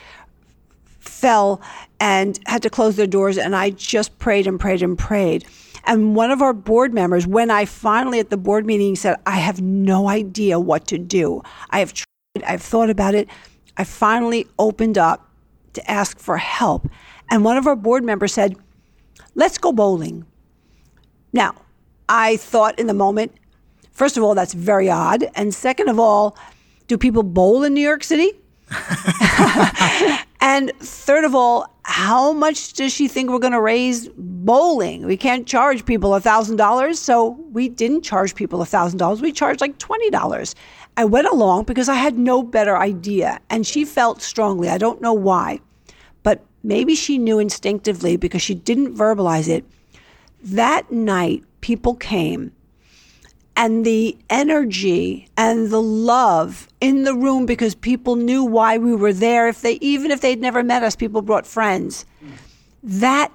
fell 0.99 1.61
and 1.99 2.39
had 2.47 2.63
to 2.63 2.69
close 2.69 2.95
their 2.95 3.07
doors. 3.07 3.37
And 3.37 3.55
I 3.55 3.69
just 3.71 4.17
prayed 4.19 4.47
and 4.47 4.59
prayed 4.59 4.81
and 4.81 4.97
prayed. 4.97 5.45
And 5.85 6.15
one 6.15 6.31
of 6.31 6.41
our 6.41 6.53
board 6.53 6.93
members, 6.93 7.25
when 7.25 7.51
I 7.51 7.65
finally 7.65 8.19
at 8.19 8.29
the 8.29 8.37
board 8.37 8.65
meeting 8.65 8.95
said, 8.95 9.17
I 9.25 9.37
have 9.37 9.61
no 9.61 10.07
idea 10.07 10.59
what 10.59 10.87
to 10.87 10.97
do, 10.97 11.41
I 11.69 11.79
have 11.79 11.93
tried, 11.93 12.43
I've 12.45 12.61
thought 12.61 12.89
about 12.89 13.15
it, 13.15 13.29
I 13.79 13.85
finally 13.85 14.45
opened 14.59 14.97
up 14.97 15.31
to 15.73 15.89
ask 15.89 16.19
for 16.19 16.35
help. 16.37 16.89
And 17.31 17.45
one 17.45 17.55
of 17.55 17.65
our 17.65 17.77
board 17.77 18.03
members 18.03 18.33
said, 18.33 18.57
Let's 19.35 19.57
go 19.57 19.71
bowling. 19.71 20.25
Now, 21.31 21.55
I 22.09 22.35
thought 22.37 22.77
in 22.77 22.87
the 22.87 22.93
moment, 22.93 23.33
first 23.93 24.17
of 24.17 24.23
all, 24.23 24.35
that's 24.35 24.53
very 24.53 24.89
odd. 24.89 25.25
And 25.33 25.53
second 25.53 25.87
of 25.87 25.97
all, 25.97 26.37
do 26.87 26.97
people 26.97 27.23
bowl 27.23 27.63
in 27.63 27.73
New 27.73 27.81
York 27.81 28.03
City? 28.03 28.33
and 30.41 30.71
third 30.79 31.23
of 31.23 31.33
all, 31.33 31.73
how 31.83 32.33
much 32.33 32.73
does 32.73 32.91
she 32.91 33.07
think 33.07 33.29
we're 33.29 33.39
going 33.39 33.53
to 33.53 33.61
raise 33.61 34.09
bowling? 34.17 35.05
We 35.05 35.15
can't 35.15 35.47
charge 35.47 35.85
people 35.85 36.11
$1,000. 36.11 36.95
So 36.95 37.29
we 37.51 37.69
didn't 37.69 38.01
charge 38.01 38.35
people 38.35 38.59
$1,000. 38.59 39.21
We 39.21 39.31
charged 39.31 39.61
like 39.61 39.77
$20. 39.79 40.55
I 40.99 41.05
went 41.05 41.27
along 41.27 41.63
because 41.63 41.89
I 41.89 41.95
had 41.95 42.19
no 42.19 42.43
better 42.43 42.77
idea. 42.77 43.39
And 43.49 43.65
she 43.65 43.85
felt 43.85 44.21
strongly. 44.21 44.67
I 44.69 44.77
don't 44.77 45.01
know 45.01 45.13
why 45.13 45.61
but 46.23 46.45
maybe 46.63 46.95
she 46.95 47.17
knew 47.17 47.39
instinctively 47.39 48.17
because 48.17 48.41
she 48.41 48.55
didn't 48.55 48.95
verbalize 48.95 49.47
it. 49.47 49.65
That 50.43 50.91
night, 50.91 51.43
people 51.61 51.95
came 51.95 52.51
and 53.55 53.85
the 53.85 54.17
energy 54.29 55.27
and 55.35 55.69
the 55.69 55.81
love 55.81 56.67
in 56.79 57.03
the 57.03 57.13
room 57.13 57.45
because 57.45 57.75
people 57.75 58.15
knew 58.15 58.43
why 58.43 58.77
we 58.77 58.95
were 58.95 59.11
there 59.11 59.49
if 59.49 59.61
they 59.61 59.73
even 59.81 60.11
if 60.11 60.21
they'd 60.21 60.39
never 60.39 60.63
met 60.63 60.81
us 60.81 60.95
people 60.95 61.21
brought 61.21 61.45
friends 61.45 62.05
that 62.81 63.33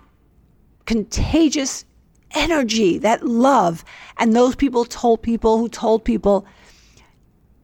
contagious 0.87 1.85
energy 2.31 2.96
that 2.96 3.22
love 3.22 3.85
and 4.16 4.35
those 4.35 4.57
people 4.57 4.87
told 4.87 5.20
people 5.20 5.59
who 5.59 5.68
told 5.68 6.03
people 6.03 6.46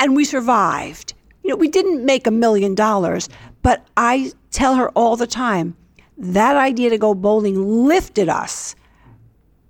and 0.00 0.16
we 0.16 0.24
survived 0.24 1.14
you 1.44 1.50
know 1.50 1.56
we 1.56 1.68
didn't 1.68 2.04
make 2.04 2.26
a 2.26 2.32
million 2.32 2.74
dollars 2.74 3.28
but 3.62 3.86
I 3.96 4.32
tell 4.50 4.74
her 4.74 4.88
all 4.90 5.16
the 5.16 5.26
time 5.26 5.76
that 6.18 6.56
idea 6.56 6.90
to 6.90 6.98
go 6.98 7.14
bowling 7.14 7.86
lifted 7.86 8.28
us 8.28 8.74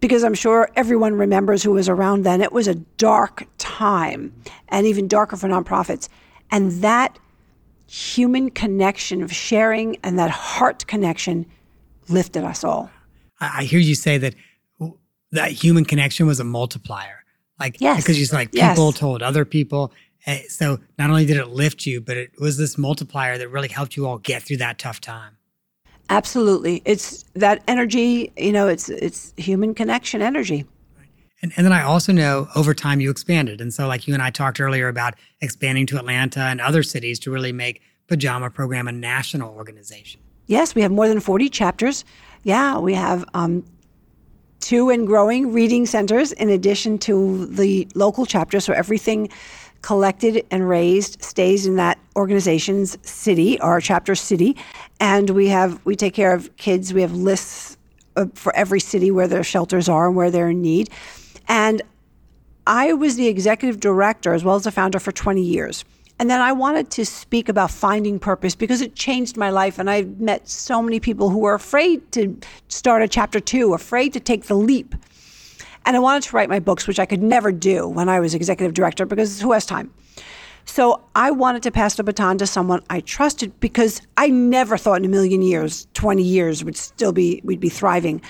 because 0.01 0.25
I'm 0.25 0.35
sure 0.35 0.69
everyone 0.75 1.15
remembers 1.15 1.63
who 1.63 1.73
was 1.73 1.89
around 1.89 2.25
then. 2.25 2.41
It 2.41 2.53
was 2.53 2.67
a 2.67 2.75
dark 2.75 3.47
time 3.59 4.35
and 4.69 4.87
even 4.87 5.07
darker 5.07 5.37
for 5.37 5.49
nonprofits. 5.49 6.09
And 6.51 6.73
that 6.83 7.19
human 7.87 8.51
connection 8.51 9.23
of 9.23 9.33
sharing 9.33 9.97
and 10.03 10.19
that 10.19 10.31
heart 10.31 10.87
connection 10.87 11.47
lifted 12.09 12.45
us 12.45 12.65
all. 12.65 12.91
I 13.41 13.65
hear 13.65 13.79
you 13.79 13.95
say 13.95 14.19
that 14.19 14.35
that 15.33 15.53
human 15.53 15.85
connection 15.85 16.27
was 16.27 16.41
a 16.41 16.45
multiplier. 16.45 17.25
Like, 17.59 17.77
yes. 17.81 18.03
because 18.03 18.19
you 18.19 18.27
like 18.35 18.53
people 18.53 18.87
yes. 18.87 18.99
told 18.99 19.23
other 19.23 19.45
people 19.45 19.93
so 20.49 20.79
not 20.99 21.11
only 21.11 21.27
did 21.27 21.37
it 21.37 21.49
lift 21.49 21.87
you, 21.87 22.01
but 22.01 22.17
it 22.17 22.33
was 22.41 22.57
this 22.57 22.77
multiplier 22.77 23.39
that 23.39 23.49
really 23.49 23.69
helped 23.69 23.97
you 23.97 24.07
all 24.07 24.19
get 24.19 24.43
through 24.43 24.59
that 24.59 24.79
tough 24.79 25.01
time. 25.01 25.37
Absolutely. 26.09 26.83
It's 26.85 27.25
that 27.35 27.63
energy, 27.69 28.33
you 28.37 28.53
know, 28.53 28.67
it's 28.67 28.89
it's 28.89 29.33
human 29.37 29.75
connection 29.75 30.21
energy. 30.23 30.67
And, 31.43 31.53
and 31.57 31.65
then 31.65 31.73
I 31.73 31.83
also 31.83 32.13
know 32.13 32.49
over 32.55 32.75
time 32.75 33.01
you 33.01 33.11
expanded. 33.11 33.61
And 33.61 33.73
so 33.73 33.87
like 33.87 34.07
you 34.07 34.13
and 34.13 34.23
I 34.23 34.31
talked 34.31 34.61
earlier 34.61 34.89
about 34.89 35.15
expanding 35.41 35.87
to 35.87 35.99
Atlanta 35.99 36.41
and 36.41 36.61
other 36.61 36.83
cities 36.83 37.19
to 37.21 37.31
really 37.31 37.53
make 37.53 37.81
Pajama 38.09 38.51
Program 38.51 38.89
a 38.89 38.93
national 38.93 39.55
organization. 39.55 40.21
Yes, 40.47 40.75
we 40.75 40.83
have 40.83 40.91
more 40.91 41.09
than 41.09 41.21
40 41.21 41.49
chapters. 41.49 42.05
Yeah, 42.43 42.79
we 42.79 42.93
have 42.95 43.25
um, 43.35 43.65
two 44.59 44.91
and 44.91 45.07
growing 45.07 45.53
reading 45.53 45.87
centers 45.87 46.33
in 46.33 46.51
addition 46.51 46.99
to 46.99 47.47
the 47.47 47.89
local 47.95 48.27
chapters. 48.27 48.65
So 48.65 48.73
everything 48.73 49.31
collected 49.83 50.45
and 50.51 50.69
raised 50.69 51.23
stays 51.23 51.67
in 51.67 51.77
that 51.77 51.99
organization's 52.17 52.99
city 53.03 53.61
or 53.61 53.81
chapter 53.81 54.15
city. 54.15 54.57
And 55.01 55.31
we 55.31 55.49
have 55.49 55.85
we 55.85 55.97
take 55.97 56.15
care 56.15 56.35
of 56.35 56.55
kids. 56.57 56.93
We 56.93 57.03
have 57.03 57.13
lists 57.13 57.77
for 58.35 58.55
every 58.55 58.81
city 58.81 59.11
where 59.11 59.29
their 59.29 59.45
shelters 59.45 59.89
are 59.89 60.09
and 60.09 60.17
where 60.17 60.31
they're 60.31 60.51
in 60.51 60.63
need. 60.63 60.91
And 61.49 61.83
i 62.67 62.93
was 62.93 63.17
the 63.17 63.27
executive 63.27 63.81
director 63.81 64.35
as 64.35 64.45
well 64.45 64.55
as 64.55 64.65
the 64.65 64.71
founder 64.71 64.99
for 64.99 65.13
20 65.13 65.43
years. 65.43 65.85
And 66.19 66.29
then 66.29 66.41
i 66.41 66.53
wanted 66.53 66.91
to 66.91 67.07
speak 67.07 67.49
about 67.49 67.71
finding 67.71 68.19
purpose 68.19 68.55
because 68.55 68.81
it 68.81 68.95
changed 68.95 69.37
my 69.37 69.51
life. 69.51 69.79
And 69.79 69.89
i've 69.89 70.21
met 70.21 70.49
so 70.49 70.83
many 70.83 71.01
people 71.01 71.31
who 71.31 71.39
were 71.39 71.55
afraid 71.55 72.13
to 72.13 72.37
start 72.69 73.03
a 73.03 73.09
chapter 73.09 73.41
two 73.41 73.73
afraid 73.75 74.13
to 74.13 74.21
take 74.21 74.45
the 74.45 74.55
leap 74.55 74.95
and 75.87 75.97
I 75.97 75.99
wanted 75.99 76.23
to 76.25 76.37
write 76.37 76.49
my 76.49 76.59
books, 76.59 76.87
which 76.87 76.99
I 76.99 77.07
could 77.07 77.23
never 77.23 77.53
do 77.53 77.89
when 77.89 78.09
I 78.09 78.21
was 78.21 78.35
executive 78.35 78.75
director 78.75 79.07
because 79.07 79.41
who 79.41 79.53
has 79.53 79.67
time? 79.67 79.93
So 80.65 81.03
I 81.17 81.31
wanted 81.31 81.63
to 81.65 81.71
pass 81.71 81.97
the 81.97 82.05
baton 82.05 82.39
to 82.39 82.47
someone 82.47 82.83
I 82.91 83.01
trusted 83.01 83.59
because 83.61 84.03
I 84.17 84.29
never 84.29 84.77
thought 84.77 85.01
in 85.01 85.05
a 85.05 85.09
million 85.09 85.43
years, 85.43 85.87
20 85.95 86.23
years 86.23 86.63
would 86.65 86.77
still 86.77 87.13
be, 87.13 87.41
we'd 87.45 87.61
be 87.61 87.69
thriving. 87.69 88.23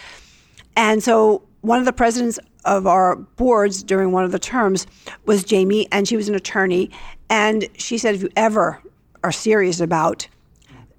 And 0.76 1.02
so 1.02 1.42
one 1.60 1.78
of 1.78 1.84
the 1.84 1.92
presidents 1.92 2.38
of 2.64 2.86
our 2.86 3.16
boards 3.16 3.82
during 3.82 4.12
one 4.12 4.24
of 4.24 4.32
the 4.32 4.38
terms 4.38 4.86
was 5.26 5.44
Jamie, 5.44 5.88
and 5.92 6.06
she 6.06 6.16
was 6.16 6.28
an 6.28 6.34
attorney. 6.34 6.90
And 7.28 7.68
she 7.76 7.98
said, 7.98 8.14
if 8.14 8.22
you 8.22 8.30
ever 8.36 8.80
are 9.22 9.32
serious 9.32 9.80
about 9.80 10.26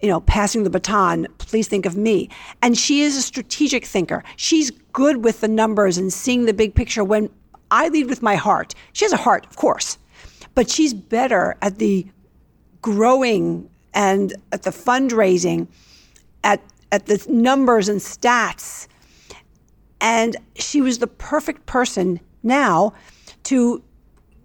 you 0.02 0.10
know, 0.10 0.22
passing 0.22 0.64
the 0.64 0.70
baton, 0.70 1.28
please 1.38 1.68
think 1.68 1.86
of 1.86 1.96
me. 1.96 2.30
And 2.62 2.78
she 2.78 3.02
is 3.02 3.16
a 3.16 3.22
strategic 3.22 3.86
thinker. 3.86 4.24
She's 4.36 4.72
good 4.94 5.24
with 5.24 5.42
the 5.42 5.48
numbers 5.48 5.98
and 5.98 6.12
seeing 6.12 6.46
the 6.46 6.54
big 6.54 6.76
picture 6.76 7.04
when 7.04 7.30
I 7.70 7.88
lead 7.90 8.08
with 8.08 8.22
my 8.22 8.36
heart. 8.36 8.74
She 8.94 9.06
has 9.06 9.14
a 9.14 9.18
heart, 9.18 9.46
of 9.50 9.56
course, 9.56 9.98
but 10.56 10.70
she's 10.70 10.94
better 10.94 11.56
at 11.62 11.78
the 11.78 12.06
growing 12.82 13.70
and 13.94 14.34
at 14.52 14.64
the 14.64 14.72
fundraising, 14.72 15.68
at, 16.44 16.62
at 16.92 17.06
the 17.06 17.24
numbers 17.30 17.88
and 17.88 18.00
stats. 18.00 18.88
And 20.02 20.36
she 20.56 20.82
was 20.82 20.98
the 20.98 21.08
perfect 21.08 21.66
person 21.68 22.20
now 22.44 22.94
to 23.44 23.84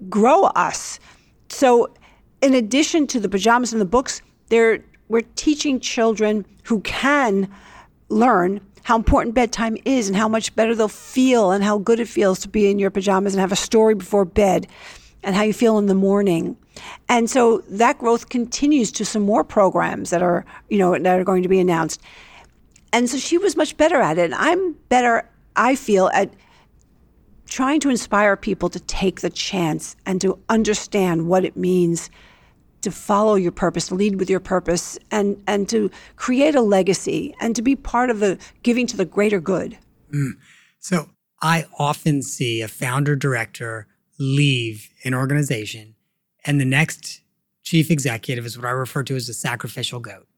grow 0.08 0.44
us. 0.44 1.00
So, 1.48 1.94
in 2.42 2.54
addition 2.54 3.06
to 3.08 3.18
the 3.18 3.28
pajamas 3.30 3.72
and 3.72 3.80
the 3.80 3.86
books, 3.86 4.20
there 4.48 4.84
we're 5.08 5.22
teaching 5.36 5.80
children 5.80 6.44
who 6.64 6.80
can 6.80 7.52
learn 8.08 8.60
how 8.84 8.96
important 8.96 9.34
bedtime 9.34 9.76
is 9.84 10.08
and 10.08 10.16
how 10.16 10.28
much 10.28 10.54
better 10.54 10.74
they'll 10.74 10.88
feel 10.88 11.50
and 11.50 11.64
how 11.64 11.78
good 11.78 11.98
it 11.98 12.08
feels 12.08 12.38
to 12.40 12.48
be 12.48 12.70
in 12.70 12.78
your 12.78 12.90
pajamas 12.90 13.34
and 13.34 13.40
have 13.40 13.52
a 13.52 13.56
story 13.56 13.94
before 13.94 14.24
bed. 14.24 14.66
and 15.26 15.34
how 15.34 15.42
you 15.42 15.52
feel 15.52 15.76
in 15.76 15.86
the 15.86 15.94
morning. 15.94 16.56
And 17.08 17.28
so 17.28 17.58
that 17.68 17.98
growth 17.98 18.28
continues 18.28 18.92
to 18.92 19.04
some 19.04 19.22
more 19.22 19.42
programs 19.42 20.10
that 20.10 20.22
are, 20.22 20.44
you 20.70 20.78
know, 20.78 20.96
that 20.96 21.18
are 21.18 21.24
going 21.24 21.42
to 21.42 21.48
be 21.48 21.58
announced. 21.58 22.00
And 22.92 23.10
so 23.10 23.18
she 23.18 23.36
was 23.36 23.56
much 23.56 23.76
better 23.76 23.96
at 24.00 24.18
it. 24.18 24.26
And 24.26 24.34
I'm 24.36 24.74
better, 24.88 25.28
I 25.56 25.74
feel, 25.74 26.08
at 26.14 26.32
trying 27.46 27.80
to 27.80 27.90
inspire 27.90 28.36
people 28.36 28.68
to 28.70 28.78
take 28.80 29.20
the 29.20 29.30
chance 29.30 29.96
and 30.06 30.20
to 30.20 30.38
understand 30.48 31.26
what 31.26 31.44
it 31.44 31.56
means 31.56 32.08
to 32.86 32.92
follow 32.92 33.34
your 33.34 33.50
purpose, 33.50 33.90
lead 33.90 34.14
with 34.20 34.30
your 34.30 34.38
purpose, 34.38 34.96
and, 35.10 35.42
and 35.48 35.68
to 35.68 35.90
create 36.14 36.54
a 36.54 36.60
legacy 36.60 37.34
and 37.40 37.56
to 37.56 37.62
be 37.62 37.74
part 37.74 38.10
of 38.10 38.20
the 38.20 38.38
giving 38.62 38.86
to 38.86 38.96
the 38.96 39.04
greater 39.04 39.40
good. 39.40 39.76
Mm. 40.14 40.34
So 40.78 41.10
I 41.42 41.66
often 41.80 42.22
see 42.22 42.60
a 42.60 42.68
founder 42.68 43.16
director 43.16 43.88
leave 44.20 44.88
an 45.02 45.14
organization, 45.14 45.96
and 46.44 46.60
the 46.60 46.64
next 46.64 47.22
chief 47.64 47.90
executive 47.90 48.46
is 48.46 48.56
what 48.56 48.66
I 48.66 48.70
refer 48.70 49.02
to 49.02 49.16
as 49.16 49.28
a 49.28 49.34
sacrificial 49.34 49.98
goat. 49.98 50.28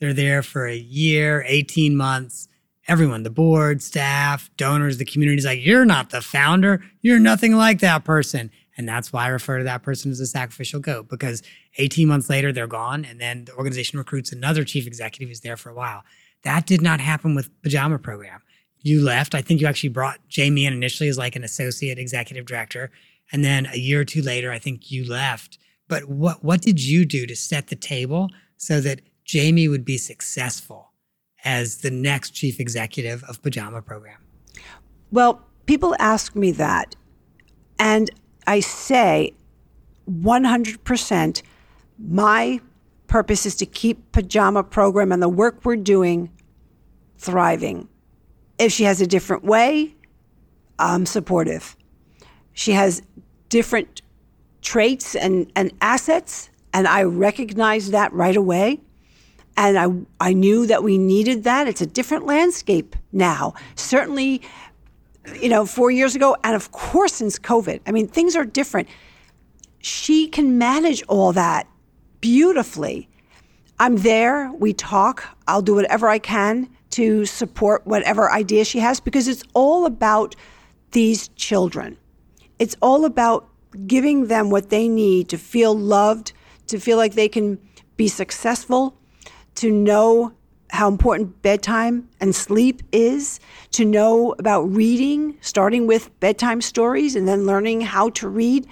They're 0.00 0.12
there 0.12 0.42
for 0.42 0.66
a 0.66 0.76
year, 0.76 1.44
18 1.46 1.96
months. 1.96 2.48
Everyone, 2.88 3.22
the 3.22 3.30
board, 3.30 3.80
staff, 3.80 4.50
donors, 4.56 4.98
the 4.98 5.04
community 5.04 5.38
is 5.38 5.44
like, 5.44 5.64
you're 5.64 5.84
not 5.84 6.10
the 6.10 6.20
founder. 6.20 6.82
You're 7.02 7.20
nothing 7.20 7.54
like 7.54 7.78
that 7.78 8.02
person. 8.02 8.50
And 8.76 8.88
that's 8.88 9.12
why 9.12 9.24
I 9.24 9.28
refer 9.28 9.58
to 9.58 9.64
that 9.64 9.82
person 9.82 10.10
as 10.10 10.20
a 10.20 10.26
sacrificial 10.26 10.80
goat 10.80 11.08
because 11.08 11.42
18 11.78 12.08
months 12.08 12.30
later, 12.30 12.52
they're 12.52 12.66
gone. 12.66 13.04
And 13.04 13.20
then 13.20 13.44
the 13.44 13.54
organization 13.54 13.98
recruits 13.98 14.32
another 14.32 14.64
chief 14.64 14.86
executive 14.86 15.28
who's 15.28 15.40
there 15.40 15.56
for 15.56 15.70
a 15.70 15.74
while. 15.74 16.02
That 16.44 16.66
did 16.66 16.80
not 16.80 17.00
happen 17.00 17.34
with 17.34 17.50
Pajama 17.62 17.98
Program. 17.98 18.40
You 18.80 19.02
left. 19.02 19.34
I 19.34 19.42
think 19.42 19.60
you 19.60 19.66
actually 19.66 19.90
brought 19.90 20.26
Jamie 20.28 20.66
in 20.66 20.72
initially 20.72 21.08
as 21.08 21.18
like 21.18 21.36
an 21.36 21.44
associate 21.44 21.98
executive 21.98 22.46
director. 22.46 22.90
And 23.30 23.44
then 23.44 23.66
a 23.66 23.78
year 23.78 24.00
or 24.00 24.04
two 24.04 24.22
later, 24.22 24.50
I 24.50 24.58
think 24.58 24.90
you 24.90 25.08
left. 25.08 25.58
But 25.88 26.08
what, 26.08 26.42
what 26.42 26.62
did 26.62 26.82
you 26.82 27.04
do 27.04 27.26
to 27.26 27.36
set 27.36 27.68
the 27.68 27.76
table 27.76 28.30
so 28.56 28.80
that 28.80 29.02
Jamie 29.24 29.68
would 29.68 29.84
be 29.84 29.98
successful 29.98 30.92
as 31.44 31.78
the 31.78 31.90
next 31.90 32.30
chief 32.30 32.58
executive 32.58 33.22
of 33.24 33.42
Pajama 33.42 33.82
Program? 33.82 34.18
Well, 35.10 35.44
people 35.66 35.94
ask 35.98 36.34
me 36.34 36.52
that. 36.52 36.96
And 37.78 38.10
I 38.46 38.60
say 38.60 39.34
100% 40.10 41.42
my 41.98 42.60
purpose 43.06 43.46
is 43.46 43.54
to 43.56 43.66
keep 43.66 44.12
Pajama 44.12 44.62
Program 44.62 45.12
and 45.12 45.22
the 45.22 45.28
work 45.28 45.64
we're 45.64 45.76
doing 45.76 46.30
thriving. 47.18 47.88
If 48.58 48.72
she 48.72 48.84
has 48.84 49.00
a 49.00 49.06
different 49.06 49.44
way, 49.44 49.94
I'm 50.78 51.06
supportive. 51.06 51.76
She 52.52 52.72
has 52.72 53.02
different 53.48 54.02
traits 54.62 55.14
and, 55.14 55.50
and 55.54 55.72
assets, 55.80 56.50
and 56.72 56.88
I 56.88 57.02
recognize 57.02 57.90
that 57.90 58.12
right 58.12 58.36
away. 58.36 58.80
And 59.56 59.78
I, 59.78 60.28
I 60.28 60.32
knew 60.32 60.66
that 60.66 60.82
we 60.82 60.96
needed 60.96 61.44
that. 61.44 61.68
It's 61.68 61.82
a 61.82 61.86
different 61.86 62.24
landscape 62.24 62.96
now. 63.12 63.52
Certainly, 63.74 64.40
you 65.40 65.48
know, 65.48 65.66
four 65.66 65.90
years 65.90 66.14
ago, 66.14 66.36
and 66.42 66.54
of 66.54 66.72
course, 66.72 67.14
since 67.14 67.38
COVID. 67.38 67.80
I 67.86 67.92
mean, 67.92 68.08
things 68.08 68.36
are 68.36 68.44
different. 68.44 68.88
She 69.78 70.28
can 70.28 70.58
manage 70.58 71.02
all 71.04 71.32
that 71.32 71.68
beautifully. 72.20 73.08
I'm 73.78 73.96
there, 73.96 74.52
we 74.52 74.72
talk, 74.72 75.24
I'll 75.48 75.62
do 75.62 75.74
whatever 75.74 76.08
I 76.08 76.18
can 76.18 76.68
to 76.90 77.24
support 77.24 77.86
whatever 77.86 78.30
idea 78.30 78.64
she 78.64 78.78
has 78.78 79.00
because 79.00 79.26
it's 79.26 79.42
all 79.54 79.86
about 79.86 80.36
these 80.92 81.28
children. 81.28 81.98
It's 82.58 82.76
all 82.80 83.04
about 83.04 83.48
giving 83.86 84.26
them 84.26 84.50
what 84.50 84.70
they 84.70 84.86
need 84.86 85.28
to 85.30 85.38
feel 85.38 85.76
loved, 85.76 86.32
to 86.68 86.78
feel 86.78 86.96
like 86.96 87.14
they 87.14 87.28
can 87.28 87.58
be 87.96 88.08
successful, 88.08 88.96
to 89.56 89.70
know 89.70 90.32
how 90.72 90.88
important 90.88 91.42
bedtime 91.42 92.08
and 92.18 92.34
sleep 92.34 92.82
is, 92.92 93.38
to 93.72 93.84
know 93.84 94.34
about 94.38 94.62
reading, 94.62 95.36
starting 95.42 95.86
with 95.86 96.08
bedtime 96.18 96.62
stories 96.62 97.14
and 97.14 97.28
then 97.28 97.44
learning 97.44 97.82
how 97.82 98.08
to 98.08 98.26
read 98.26 98.66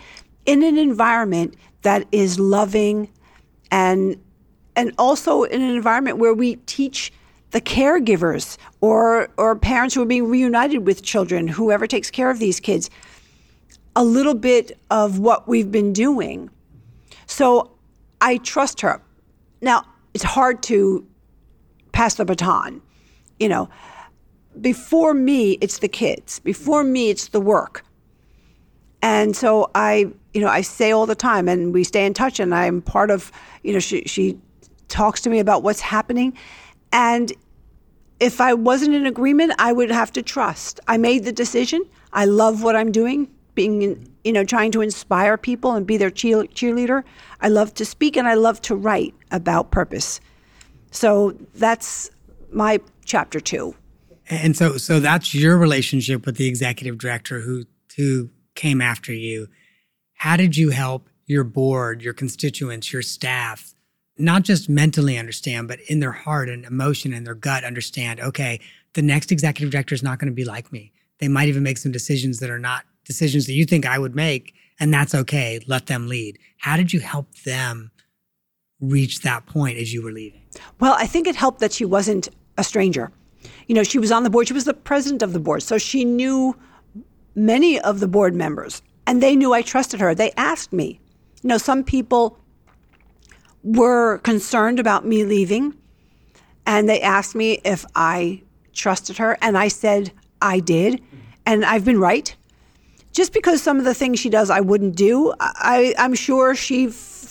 in 0.46 0.62
an 0.62 0.78
environment 0.78 1.54
that 1.82 2.06
is 2.10 2.38
loving 2.38 3.08
and 3.70 4.18
and 4.76 4.94
also 4.98 5.42
in 5.42 5.60
an 5.60 5.70
environment 5.70 6.16
where 6.16 6.32
we 6.32 6.56
teach 6.64 7.12
the 7.50 7.60
caregivers 7.60 8.56
or 8.80 9.28
or 9.36 9.54
parents 9.54 9.94
who 9.94 10.00
are 10.00 10.06
being 10.06 10.26
reunited 10.26 10.86
with 10.86 11.02
children, 11.02 11.48
whoever 11.48 11.86
takes 11.86 12.10
care 12.10 12.30
of 12.30 12.38
these 12.38 12.60
kids, 12.60 12.88
a 13.94 14.04
little 14.04 14.34
bit 14.34 14.78
of 14.90 15.18
what 15.18 15.46
we've 15.46 15.70
been 15.70 15.92
doing. 15.92 16.48
So 17.26 17.72
I 18.22 18.38
trust 18.38 18.80
her. 18.80 19.02
Now, 19.60 19.84
it's 20.14 20.24
hard 20.24 20.62
to 20.64 21.06
pass 21.92 22.14
the 22.14 22.24
baton. 22.24 22.82
You 23.38 23.48
know, 23.48 23.68
before 24.60 25.14
me, 25.14 25.52
it's 25.60 25.78
the 25.78 25.88
kids. 25.88 26.38
Before 26.40 26.84
me, 26.84 27.10
it's 27.10 27.28
the 27.28 27.40
work. 27.40 27.84
And 29.02 29.34
so 29.34 29.70
I, 29.74 30.12
you 30.34 30.40
know, 30.40 30.48
I 30.48 30.60
say 30.60 30.92
all 30.92 31.06
the 31.06 31.14
time, 31.14 31.48
and 31.48 31.72
we 31.72 31.84
stay 31.84 32.04
in 32.04 32.12
touch, 32.12 32.38
and 32.38 32.54
I'm 32.54 32.82
part 32.82 33.10
of, 33.10 33.32
you 33.62 33.72
know, 33.72 33.78
she, 33.78 34.02
she 34.04 34.38
talks 34.88 35.20
to 35.22 35.30
me 35.30 35.38
about 35.38 35.62
what's 35.62 35.80
happening. 35.80 36.36
And 36.92 37.32
if 38.18 38.40
I 38.40 38.52
wasn't 38.52 38.94
in 38.94 39.06
agreement, 39.06 39.54
I 39.58 39.72
would 39.72 39.90
have 39.90 40.12
to 40.12 40.22
trust. 40.22 40.80
I 40.86 40.98
made 40.98 41.24
the 41.24 41.32
decision. 41.32 41.82
I 42.12 42.26
love 42.26 42.62
what 42.62 42.76
I'm 42.76 42.92
doing, 42.92 43.30
being, 43.54 44.06
you 44.24 44.32
know, 44.32 44.44
trying 44.44 44.72
to 44.72 44.82
inspire 44.82 45.38
people 45.38 45.72
and 45.72 45.86
be 45.86 45.96
their 45.96 46.10
cheer- 46.10 46.44
cheerleader. 46.44 47.02
I 47.40 47.48
love 47.48 47.72
to 47.74 47.86
speak 47.86 48.16
and 48.16 48.28
I 48.28 48.34
love 48.34 48.60
to 48.62 48.74
write 48.76 49.14
about 49.30 49.70
purpose. 49.70 50.20
So 50.90 51.36
that's 51.54 52.10
my 52.52 52.80
chapter 53.04 53.40
two. 53.40 53.74
And 54.28 54.56
so, 54.56 54.76
so 54.76 55.00
that's 55.00 55.34
your 55.34 55.58
relationship 55.58 56.24
with 56.24 56.36
the 56.36 56.46
executive 56.46 56.98
director 56.98 57.40
who 57.40 57.64
who 57.96 58.30
came 58.54 58.80
after 58.80 59.12
you. 59.12 59.48
How 60.14 60.36
did 60.36 60.56
you 60.56 60.70
help 60.70 61.08
your 61.26 61.44
board, 61.44 62.02
your 62.02 62.14
constituents, 62.14 62.92
your 62.92 63.02
staff, 63.02 63.74
not 64.18 64.42
just 64.42 64.68
mentally 64.68 65.18
understand, 65.18 65.66
but 65.66 65.80
in 65.88 66.00
their 66.00 66.12
heart 66.12 66.48
and 66.48 66.64
emotion 66.64 67.12
and 67.12 67.26
their 67.26 67.34
gut 67.34 67.64
understand? 67.64 68.20
Okay, 68.20 68.60
the 68.94 69.02
next 69.02 69.32
executive 69.32 69.70
director 69.70 69.94
is 69.94 70.02
not 70.02 70.18
going 70.18 70.30
to 70.30 70.34
be 70.34 70.44
like 70.44 70.72
me. 70.72 70.92
They 71.18 71.28
might 71.28 71.48
even 71.48 71.62
make 71.62 71.78
some 71.78 71.92
decisions 71.92 72.38
that 72.38 72.50
are 72.50 72.58
not 72.58 72.84
decisions 73.04 73.46
that 73.46 73.54
you 73.54 73.64
think 73.64 73.86
I 73.86 73.98
would 73.98 74.14
make, 74.14 74.54
and 74.78 74.94
that's 74.94 75.14
okay. 75.14 75.60
Let 75.66 75.86
them 75.86 76.06
lead. 76.06 76.38
How 76.58 76.76
did 76.76 76.92
you 76.92 77.00
help 77.00 77.34
them 77.40 77.90
reach 78.80 79.20
that 79.20 79.46
point 79.46 79.78
as 79.78 79.92
you 79.92 80.02
were 80.02 80.12
leaving? 80.12 80.39
Well, 80.78 80.94
I 80.98 81.06
think 81.06 81.26
it 81.26 81.36
helped 81.36 81.60
that 81.60 81.72
she 81.72 81.84
wasn't 81.84 82.28
a 82.58 82.64
stranger. 82.64 83.12
You 83.66 83.74
know, 83.74 83.82
she 83.82 83.98
was 83.98 84.12
on 84.12 84.24
the 84.24 84.30
board, 84.30 84.48
she 84.48 84.54
was 84.54 84.64
the 84.64 84.74
president 84.74 85.22
of 85.22 85.32
the 85.32 85.40
board, 85.40 85.62
so 85.62 85.78
she 85.78 86.04
knew 86.04 86.56
many 87.34 87.80
of 87.80 88.00
the 88.00 88.08
board 88.08 88.34
members, 88.34 88.82
and 89.06 89.22
they 89.22 89.36
knew 89.36 89.52
I 89.52 89.62
trusted 89.62 90.00
her. 90.00 90.14
They 90.14 90.32
asked 90.36 90.72
me. 90.72 91.00
You 91.42 91.48
know, 91.48 91.58
some 91.58 91.84
people 91.84 92.38
were 93.62 94.18
concerned 94.18 94.78
about 94.78 95.06
me 95.06 95.24
leaving, 95.24 95.74
and 96.66 96.88
they 96.88 97.00
asked 97.00 97.34
me 97.34 97.60
if 97.64 97.84
I 97.94 98.42
trusted 98.72 99.18
her, 99.18 99.38
and 99.40 99.56
I 99.56 99.68
said 99.68 100.12
I 100.42 100.60
did, 100.60 101.02
and 101.46 101.64
I've 101.64 101.84
been 101.84 102.00
right. 102.00 102.34
Just 103.12 103.32
because 103.32 103.62
some 103.62 103.78
of 103.78 103.84
the 103.84 103.94
things 103.94 104.20
she 104.20 104.30
does 104.30 104.50
I 104.50 104.60
wouldn't 104.60 104.96
do, 104.96 105.34
I, 105.40 105.94
I'm 105.98 106.14
sure 106.14 106.54
she 106.54 106.88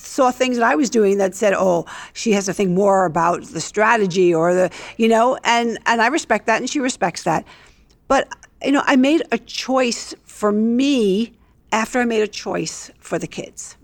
saw 0.10 0.32
things 0.32 0.58
that 0.58 0.66
I 0.66 0.76
was 0.76 0.90
doing 0.90 1.18
that 1.20 1.36
said, 1.36 1.54
"Oh, 1.54 1.86
she 2.14 2.32
has 2.34 2.46
to 2.46 2.54
think 2.54 2.72
more 2.72 3.06
about 3.06 3.44
the 3.44 3.62
strategy 3.62 4.34
or 4.34 4.54
the, 4.54 4.72
you 4.98 5.08
know," 5.08 5.38
and 5.44 5.78
and 5.86 6.02
I 6.02 6.08
respect 6.08 6.46
that, 6.48 6.60
and 6.60 6.70
she 6.70 6.80
respects 6.80 7.24
that. 7.24 7.46
But 8.08 8.28
you 8.64 8.72
know, 8.72 8.84
I 8.86 8.96
made 8.96 9.24
a 9.32 9.38
choice 9.38 10.14
for 10.26 10.52
me 10.52 11.34
after 11.72 12.00
I 12.00 12.06
made 12.06 12.22
a 12.22 12.28
choice 12.28 12.92
for 13.00 13.20
the 13.20 13.28
kids. 13.28 13.78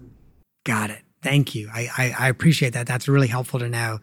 Got 0.64 0.90
it. 0.90 1.02
Thank 1.22 1.56
you. 1.56 1.70
I, 1.74 1.90
I, 1.98 2.16
I 2.20 2.30
appreciate 2.30 2.74
that. 2.74 2.88
That's 2.88 3.08
really 3.08 3.28
helpful 3.28 3.60
to 3.60 3.70
know. 3.70 4.00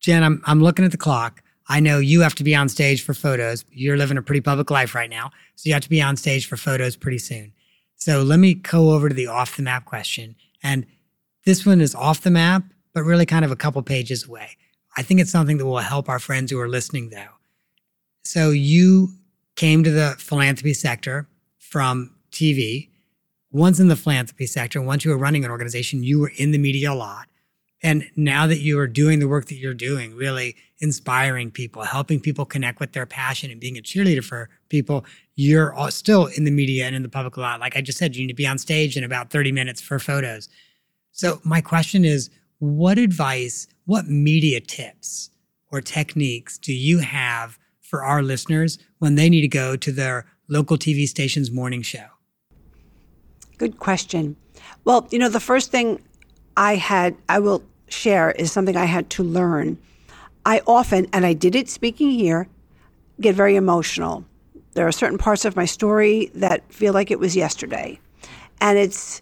Jen, 0.00 0.22
I'm 0.22 0.42
I'm 0.46 0.62
looking 0.62 0.84
at 0.84 0.90
the 0.90 0.98
clock. 0.98 1.42
I 1.68 1.78
know 1.78 1.98
you 1.98 2.22
have 2.22 2.34
to 2.36 2.44
be 2.44 2.54
on 2.54 2.68
stage 2.68 3.02
for 3.02 3.14
photos. 3.14 3.64
You're 3.70 3.96
living 3.96 4.16
a 4.16 4.22
pretty 4.22 4.40
public 4.40 4.70
life 4.70 4.94
right 4.94 5.10
now, 5.10 5.30
so 5.54 5.68
you 5.68 5.74
have 5.74 5.82
to 5.82 5.88
be 5.88 6.02
on 6.02 6.16
stage 6.16 6.46
for 6.46 6.56
photos 6.56 6.96
pretty 6.96 7.18
soon. 7.18 7.52
So 7.94 8.22
let 8.22 8.38
me 8.38 8.54
go 8.54 8.92
over 8.92 9.08
to 9.08 9.14
the 9.14 9.26
off 9.26 9.56
the 9.56 9.62
map 9.62 9.84
question 9.84 10.34
and 10.62 10.86
this 11.46 11.64
one 11.64 11.80
is 11.80 11.94
off 11.94 12.20
the 12.20 12.30
map, 12.30 12.64
but 12.92 13.02
really 13.02 13.26
kind 13.26 13.44
of 13.44 13.50
a 13.50 13.56
couple 13.56 13.82
pages 13.82 14.26
away. 14.26 14.56
I 14.96 15.02
think 15.02 15.20
it's 15.20 15.30
something 15.30 15.56
that 15.58 15.66
will 15.66 15.78
help 15.78 16.08
our 16.08 16.18
friends 16.18 16.50
who 16.50 16.58
are 16.60 16.68
listening, 16.68 17.10
though. 17.10 17.38
So 18.24 18.50
you 18.50 19.14
came 19.56 19.84
to 19.84 19.90
the 19.90 20.16
philanthropy 20.18 20.74
sector 20.74 21.28
from 21.58 22.14
TV. 22.32 22.88
Once 23.52 23.80
in 23.80 23.88
the 23.88 23.96
philanthropy 23.96 24.46
sector, 24.46 24.80
once 24.80 25.04
you 25.04 25.10
were 25.10 25.18
running 25.18 25.44
an 25.44 25.50
organization, 25.50 26.02
you 26.02 26.20
were 26.20 26.32
in 26.36 26.50
the 26.52 26.58
media 26.58 26.92
a 26.92 26.94
lot. 26.94 27.28
And 27.82 28.10
now 28.14 28.46
that 28.46 28.60
you 28.60 28.78
are 28.78 28.86
doing 28.86 29.20
the 29.20 29.28
work 29.28 29.46
that 29.46 29.54
you're 29.54 29.74
doing, 29.74 30.14
really 30.14 30.56
inspiring 30.80 31.50
people, 31.50 31.82
helping 31.82 32.20
people 32.20 32.44
connect 32.44 32.78
with 32.78 32.92
their 32.92 33.06
passion 33.06 33.50
and 33.50 33.60
being 33.60 33.78
a 33.78 33.82
cheerleader 33.82 34.22
for 34.22 34.50
people, 34.68 35.04
you're 35.34 35.74
still 35.90 36.26
in 36.26 36.44
the 36.44 36.50
media 36.50 36.86
and 36.86 36.94
in 36.94 37.02
the 37.02 37.08
public 37.08 37.36
a 37.36 37.40
lot. 37.40 37.60
Like 37.60 37.76
I 37.76 37.80
just 37.80 37.98
said, 37.98 38.14
you 38.14 38.22
need 38.22 38.28
to 38.28 38.34
be 38.34 38.46
on 38.46 38.58
stage 38.58 38.96
in 38.96 39.04
about 39.04 39.30
30 39.30 39.52
minutes 39.52 39.80
for 39.80 39.98
photos. 39.98 40.48
So, 41.12 41.40
my 41.44 41.60
question 41.60 42.04
is 42.04 42.30
what 42.58 42.98
advice, 42.98 43.66
what 43.86 44.06
media 44.06 44.60
tips 44.60 45.30
or 45.72 45.80
techniques 45.80 46.58
do 46.58 46.74
you 46.74 46.98
have 46.98 47.58
for 47.80 48.04
our 48.04 48.22
listeners 48.22 48.78
when 48.98 49.14
they 49.14 49.28
need 49.28 49.40
to 49.40 49.48
go 49.48 49.76
to 49.76 49.90
their 49.90 50.26
local 50.48 50.76
TV 50.76 51.06
station's 51.06 51.50
morning 51.50 51.82
show? 51.82 52.06
Good 53.56 53.78
question. 53.78 54.36
Well, 54.84 55.08
you 55.10 55.18
know, 55.18 55.28
the 55.28 55.40
first 55.40 55.70
thing 55.70 56.02
I 56.56 56.76
had, 56.76 57.16
I 57.28 57.38
will 57.38 57.62
share, 57.92 58.30
is 58.32 58.52
something 58.52 58.76
I 58.76 58.86
had 58.86 59.10
to 59.10 59.22
learn. 59.22 59.78
I 60.44 60.62
often, 60.66 61.06
and 61.12 61.26
I 61.26 61.32
did 61.32 61.54
it 61.54 61.68
speaking 61.68 62.10
here, 62.10 62.48
get 63.20 63.34
very 63.34 63.56
emotional. 63.56 64.24
There 64.72 64.86
are 64.86 64.92
certain 64.92 65.18
parts 65.18 65.44
of 65.44 65.56
my 65.56 65.64
story 65.64 66.30
that 66.34 66.72
feel 66.72 66.92
like 66.92 67.10
it 67.10 67.18
was 67.18 67.36
yesterday. 67.36 67.98
And 68.60 68.78
it's, 68.78 69.20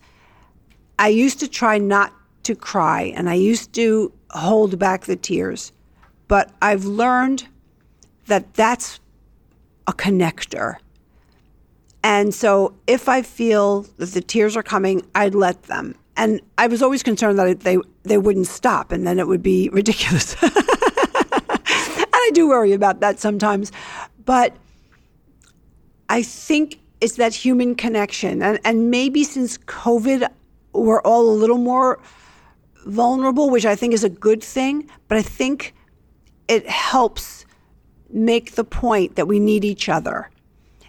I 0.99 1.09
used 1.09 1.41
to 1.41 1.49
try 1.49 1.79
not 1.79 2.13
to 2.45 2.55
cry 2.55 3.13
and 3.17 3.29
I 3.29 3.35
used 3.35 3.73
to 3.75 4.13
hold 4.31 4.79
back 4.79 5.05
the 5.05 5.17
tears. 5.17 5.73
But 6.29 6.53
I've 6.61 6.85
learned 6.85 7.49
that 8.27 8.55
that's 8.55 9.01
a 9.87 9.93
connector. 9.93 10.77
And 12.05 12.35
so 12.35 12.75
if 12.87 13.09
I 13.09 13.23
feel 13.23 13.83
that 13.97 14.11
the 14.11 14.21
tears 14.21 14.57
are 14.57 14.63
coming, 14.63 15.03
I'd 15.15 15.35
let 15.35 15.65
them. 15.65 15.95
And 16.19 16.43
I 16.59 16.67
was 16.67 16.83
always 16.83 17.03
concerned 17.03 17.39
that 17.39 17.61
they 17.61 17.79
they 18.03 18.19
wouldn't 18.19 18.49
stop 18.49 18.93
and 18.93 19.07
then 19.07 19.19
it 19.19 19.27
would 19.27 19.43
be 19.43 19.69
ridiculous. 19.73 20.37
and 20.43 20.53
I 22.13 22.31
do 22.35 22.49
worry 22.49 22.73
about 22.73 23.01
that 23.01 23.19
sometimes. 23.19 23.73
But 24.25 24.55
I 26.11 26.23
think 26.23 26.81
it's 27.01 27.17
that 27.17 27.35
human 27.35 27.75
connection. 27.75 28.43
And 28.43 28.59
and 28.65 28.91
maybe 28.91 29.25
since 29.25 29.57
COVID 29.59 30.29
we're 30.75 31.01
all 31.03 31.31
a 31.31 31.37
little 31.43 31.59
more 31.59 31.99
vulnerable, 32.87 33.51
which 33.51 33.65
I 33.65 33.75
think 33.75 33.95
is 33.95 34.05
a 34.05 34.09
good 34.09 34.43
thing, 34.43 34.89
but 35.09 35.19
I 35.19 35.23
think 35.23 35.75
it 36.49 36.69
helps 36.69 37.47
make 38.11 38.53
the 38.53 38.65
point 38.65 39.17
that 39.17 39.27
we 39.27 39.39
need 39.39 39.65
each 39.65 39.89
other 39.89 40.31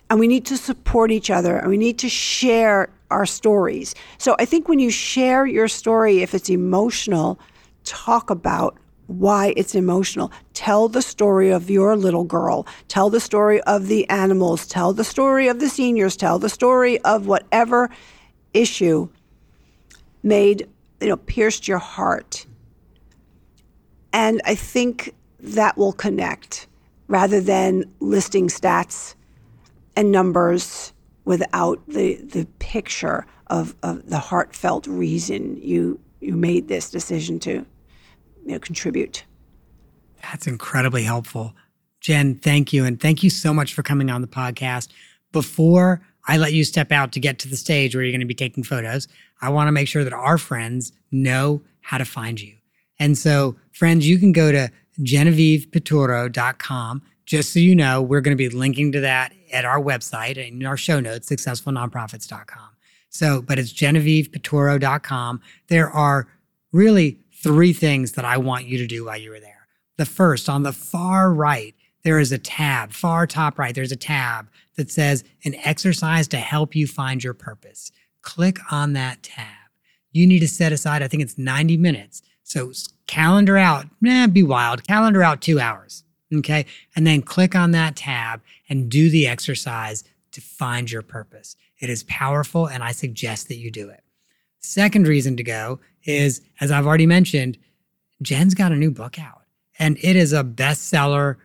and 0.10 0.20
we 0.20 0.28
need 0.28 0.46
to 0.46 0.58
support 0.58 1.12
each 1.12 1.30
other 1.30 1.58
and 1.58 1.70
we 1.70 1.78
need 1.78 2.00
to 2.00 2.10
share 2.10 2.90
our 3.12 3.26
stories. 3.26 3.96
So 4.18 4.36
I 4.40 4.46
think 4.46 4.68
when 4.68 4.80
you 4.80 4.90
share 4.90 5.46
your 5.46 5.68
story, 5.68 6.20
if 6.20 6.34
it's 6.34 6.50
emotional, 6.50 7.40
talk 7.84 8.30
about 8.30 8.78
why 9.08 9.54
it's 9.58 9.74
emotional. 9.74 10.32
Tell 10.54 10.88
the 10.88 11.02
story 11.02 11.50
of 11.50 11.70
your 11.70 11.96
little 11.96 12.24
girl. 12.24 12.68
Tell 12.88 13.10
the 13.10 13.20
story 13.20 13.60
of 13.62 13.88
the 13.88 14.08
animals. 14.10 14.68
Tell 14.68 14.94
the 14.94 15.04
story 15.04 15.48
of 15.48 15.60
the 15.60 15.68
seniors. 15.68 16.16
Tell 16.16 16.38
the 16.38 16.50
story 16.50 17.00
of 17.02 17.26
whatever 17.26 17.90
issue 18.54 19.10
made, 20.22 20.68
you 21.02 21.08
know, 21.08 21.18
pierced 21.18 21.68
your 21.68 21.80
heart. 21.80 22.46
And 24.14 24.42
I 24.46 24.54
think 24.54 25.16
that 25.40 25.78
will 25.78 25.94
connect 25.94 26.68
rather 27.08 27.42
than 27.42 27.86
listing 28.00 28.48
stats 28.48 29.16
and 29.96 30.12
numbers 30.12 30.94
without 31.30 31.80
the 31.88 32.16
the 32.16 32.46
picture 32.58 33.26
of, 33.48 33.76
of 33.84 34.10
the 34.10 34.18
heartfelt 34.18 34.88
reason 34.88 35.56
you 35.62 36.00
you 36.20 36.36
made 36.36 36.68
this 36.68 36.90
decision 36.90 37.40
to 37.40 37.52
you 37.52 38.52
know 38.52 38.58
contribute. 38.58 39.24
That's 40.24 40.48
incredibly 40.48 41.04
helpful. 41.04 41.54
Jen, 42.02 42.34
thank 42.34 42.74
you. 42.74 42.84
And 42.84 43.00
thank 43.00 43.22
you 43.22 43.30
so 43.30 43.54
much 43.54 43.76
for 43.76 43.84
coming 43.84 44.10
on 44.10 44.22
the 44.22 44.28
podcast. 44.28 44.88
Before 45.32 46.02
I 46.28 46.38
let 46.38 46.54
you 46.54 46.64
step 46.64 46.92
out 46.92 47.12
to 47.12 47.20
get 47.20 47.38
to 47.40 47.48
the 47.48 47.58
stage 47.58 47.94
where 47.94 48.04
you're 48.04 48.12
going 48.12 48.22
to 48.22 48.26
be 48.26 48.34
taking 48.34 48.64
photos, 48.64 49.08
I 49.40 49.50
want 49.50 49.68
to 49.68 49.72
make 49.72 49.88
sure 49.88 50.04
that 50.04 50.14
our 50.14 50.40
friends 50.40 50.92
know 51.12 51.62
how 51.82 52.00
to 52.00 52.06
find 52.06 52.42
you. 52.42 52.56
And 52.98 53.16
so, 53.16 53.56
friends, 53.72 54.10
you 54.10 54.18
can 54.18 54.32
go 54.32 54.52
to 54.52 54.72
genevievepiturro.com. 55.00 57.04
Just 57.30 57.54
so 57.54 57.60
you 57.60 57.76
know, 57.76 58.02
we're 58.02 58.22
going 58.22 58.36
to 58.36 58.50
be 58.50 58.50
linking 58.50 58.92
to 58.92 59.02
that 59.02 59.34
at 59.54 59.64
our 59.64 59.80
website 59.80 60.44
and 60.44 60.62
in 60.62 60.66
our 60.66 60.76
show 60.76 61.00
notes, 61.00 61.30
successfulnonprofits.com. 61.30 62.70
So, 63.10 63.44
but 63.44 63.60
it's 63.60 63.72
genevievepiturro.com. 63.72 65.40
There 65.68 65.92
are 65.92 66.28
really 66.72 67.20
three 67.32 67.72
things 67.72 68.14
that 68.14 68.26
I 68.26 68.38
want 68.38 68.66
you 68.66 68.80
to 68.80 68.88
do 68.88 69.06
while 69.06 69.18
you 69.18 69.32
are 69.32 69.40
there. 69.40 69.68
The 69.98 70.08
first, 70.08 70.50
on 70.50 70.64
the 70.64 70.74
far 70.74 71.32
right, 71.32 71.76
there 72.04 72.18
is 72.18 72.32
a 72.32 72.40
tab, 72.40 72.94
far 72.94 73.28
top 73.28 73.60
right, 73.60 73.76
there's 73.76 73.92
a 73.92 73.96
tab 73.96 74.50
that 74.76 74.90
says 74.90 75.24
an 75.46 75.54
exercise 75.64 76.28
to 76.30 76.38
help 76.38 76.76
you 76.76 76.88
find 76.88 77.24
your 77.24 77.36
purpose. 77.36 77.92
Click 78.24 78.58
on 78.72 78.94
that 78.94 79.22
tab. 79.22 79.46
You 80.12 80.26
need 80.26 80.40
to 80.40 80.48
set 80.48 80.72
aside, 80.72 81.04
I 81.04 81.08
think 81.08 81.22
it's 81.22 81.38
90 81.38 81.78
minutes. 81.78 82.24
So 82.42 82.72
calendar 83.06 83.56
out, 83.56 83.86
nah, 84.02 84.26
be 84.26 84.42
wild, 84.42 84.88
calendar 84.88 85.22
out 85.22 85.42
two 85.42 85.60
hours. 85.60 86.04
Okay. 86.34 86.66
And 86.96 87.08
then 87.08 87.22
click 87.22 87.56
on 87.56 87.72
that 87.72 87.96
tab 87.96 88.42
and 88.70 88.90
do 88.90 89.10
the 89.10 89.28
exercise 89.28 90.04
to 90.32 90.42
find 90.42 90.92
your 90.92 91.02
purpose. 91.02 91.56
It 91.80 91.90
is 91.90 92.04
powerful 92.04 92.68
and 92.68 92.84
I 92.84 92.92
suggest 92.92 93.48
that 93.48 93.58
you 93.58 93.72
do 93.72 93.90
it. 93.90 94.04
Second 94.60 95.08
reason 95.08 95.38
to 95.38 95.44
go 95.44 95.80
is, 96.04 96.42
as 96.60 96.72
I've 96.72 96.86
already 96.86 97.08
mentioned, 97.08 97.58
Jen's 98.22 98.54
got 98.54 98.72
a 98.72 98.76
new 98.76 98.92
book 98.92 99.18
out 99.18 99.44
and 99.80 99.98
it 100.04 100.16
is 100.16 100.34
a 100.34 100.44
bestseller 100.44 101.38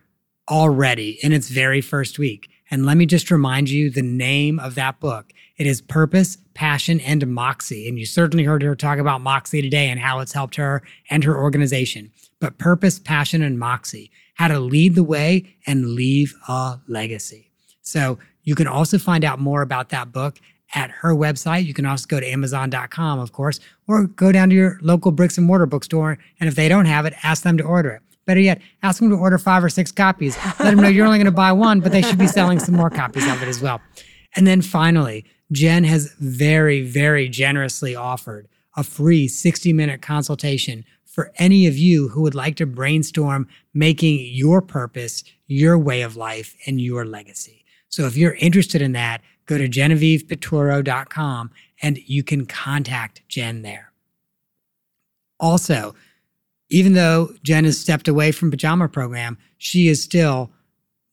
already 0.49 1.19
in 1.23 1.33
its 1.33 1.49
very 1.49 1.81
first 1.81 2.19
week. 2.19 2.51
And 2.71 2.85
let 2.85 2.97
me 2.97 3.07
just 3.07 3.31
remind 3.31 3.71
you 3.71 3.89
the 3.89 4.03
name 4.03 4.59
of 4.59 4.75
that 4.75 4.99
book. 4.99 5.33
It 5.57 5.67
is 5.67 5.81
Purpose, 5.81 6.39
Passion, 6.55 6.99
and 7.01 7.27
Moxie. 7.29 7.89
And 7.89 7.99
you 7.99 8.05
certainly 8.05 8.45
heard 8.45 8.63
her 8.63 8.75
talk 8.75 8.99
about 8.99 9.21
Moxie 9.21 9.63
today 9.63 9.89
and 9.89 10.01
how 10.01 10.19
it's 10.21 10.33
helped 10.33 10.57
her 10.57 10.83
and 11.09 11.23
her 11.25 11.39
organization. 11.39 12.11
But 12.41 12.59
Purpose, 12.59 12.99
Passion, 12.99 13.43
and 13.43 13.59
Moxie 13.59 14.11
how 14.35 14.49
to 14.49 14.61
lead 14.61 14.95
the 14.95 15.05
way 15.05 15.57
and 15.67 15.95
leave 15.95 16.35
a 16.49 16.79
legacy. 16.89 17.51
So 17.83 18.19
you 18.43 18.55
can 18.55 18.67
also 18.67 18.99
find 18.99 19.25
out 19.25 19.39
more 19.39 19.63
about 19.63 19.89
that 19.91 20.13
book 20.13 20.39
at 20.75 20.91
her 20.91 21.15
website. 21.15 21.65
You 21.65 21.75
can 21.75 21.87
also 21.87 22.07
go 22.09 22.21
to 22.21 22.27
Amazon.com, 22.27 23.19
of 23.19 23.33
course, 23.33 23.61
or 23.87 24.07
go 24.07 24.33
down 24.33 24.51
to 24.51 24.55
your 24.55 24.79
local 24.83 25.13
bricks 25.13 25.39
and 25.39 25.47
mortar 25.47 25.67
bookstore. 25.67 26.19
And 26.41 26.49
if 26.49 26.55
they 26.55 26.69
don't 26.69 26.87
have 26.87 27.07
it, 27.07 27.15
ask 27.23 27.43
them 27.43 27.57
to 27.59 27.65
order 27.65 27.91
it. 27.91 28.03
Better 28.27 28.41
yet, 28.41 28.61
ask 28.83 29.01
them 29.01 29.11
to 29.11 29.17
order 29.17 29.37
five 29.37 29.63
or 29.63 29.69
six 29.69 29.93
copies. 29.93 30.37
Let 30.59 30.71
them 30.71 30.77
know 30.77 30.89
you're 30.89 31.07
only 31.07 31.19
going 31.19 31.27
to 31.27 31.31
buy 31.31 31.53
one, 31.53 31.81
but 31.81 31.93
they 31.93 32.03
should 32.03 32.19
be 32.19 32.27
selling 32.27 32.59
some 32.59 32.75
more 32.75 32.91
copies 32.91 33.27
of 33.29 33.43
it 33.43 33.49
as 33.49 33.61
well. 33.61 33.81
And 34.35 34.47
then 34.47 34.63
finally, 34.63 35.27
Jen 35.53 35.85
has 35.85 36.13
very, 36.19 36.83
very 36.83 37.29
generously 37.29 37.95
offered 37.95 38.49
a 38.77 38.83
free 38.83 39.29
60 39.29 39.73
minute 39.73 40.03
consultation 40.03 40.85
for 41.15 41.31
any 41.37 41.69
of 41.69 41.79
you 41.79 42.09
who 42.09 42.23
would 42.23 42.35
like 42.35 42.57
to 42.57 42.67
brainstorm 42.67 43.47
making 43.73 44.19
your 44.33 44.61
purpose 44.61 45.23
your 45.47 45.79
way 45.79 46.03
of 46.03 46.17
life 46.17 46.57
and 46.67 46.81
your 46.81 47.05
legacy. 47.05 47.65
So 47.89 48.07
if 48.07 48.17
you're 48.17 48.35
interested 48.35 48.83
in 48.83 48.91
that, 48.93 49.21
go 49.47 49.57
to 49.57 49.69
genevievepiturro.com 49.69 51.53
and 51.81 51.99
you 51.99 52.25
can 52.25 52.47
contact 52.47 53.23
Jen 53.29 53.63
there. 53.63 53.93
Also, 55.39 55.95
even 56.69 56.95
though 56.95 57.33
Jen 57.45 57.65
has 57.65 57.79
stepped 57.79 58.09
away 58.09 58.33
from 58.33 58.51
Pajama 58.51 58.89
Program, 58.89 59.39
she 59.57 59.87
is 59.87 60.03
still 60.03 60.51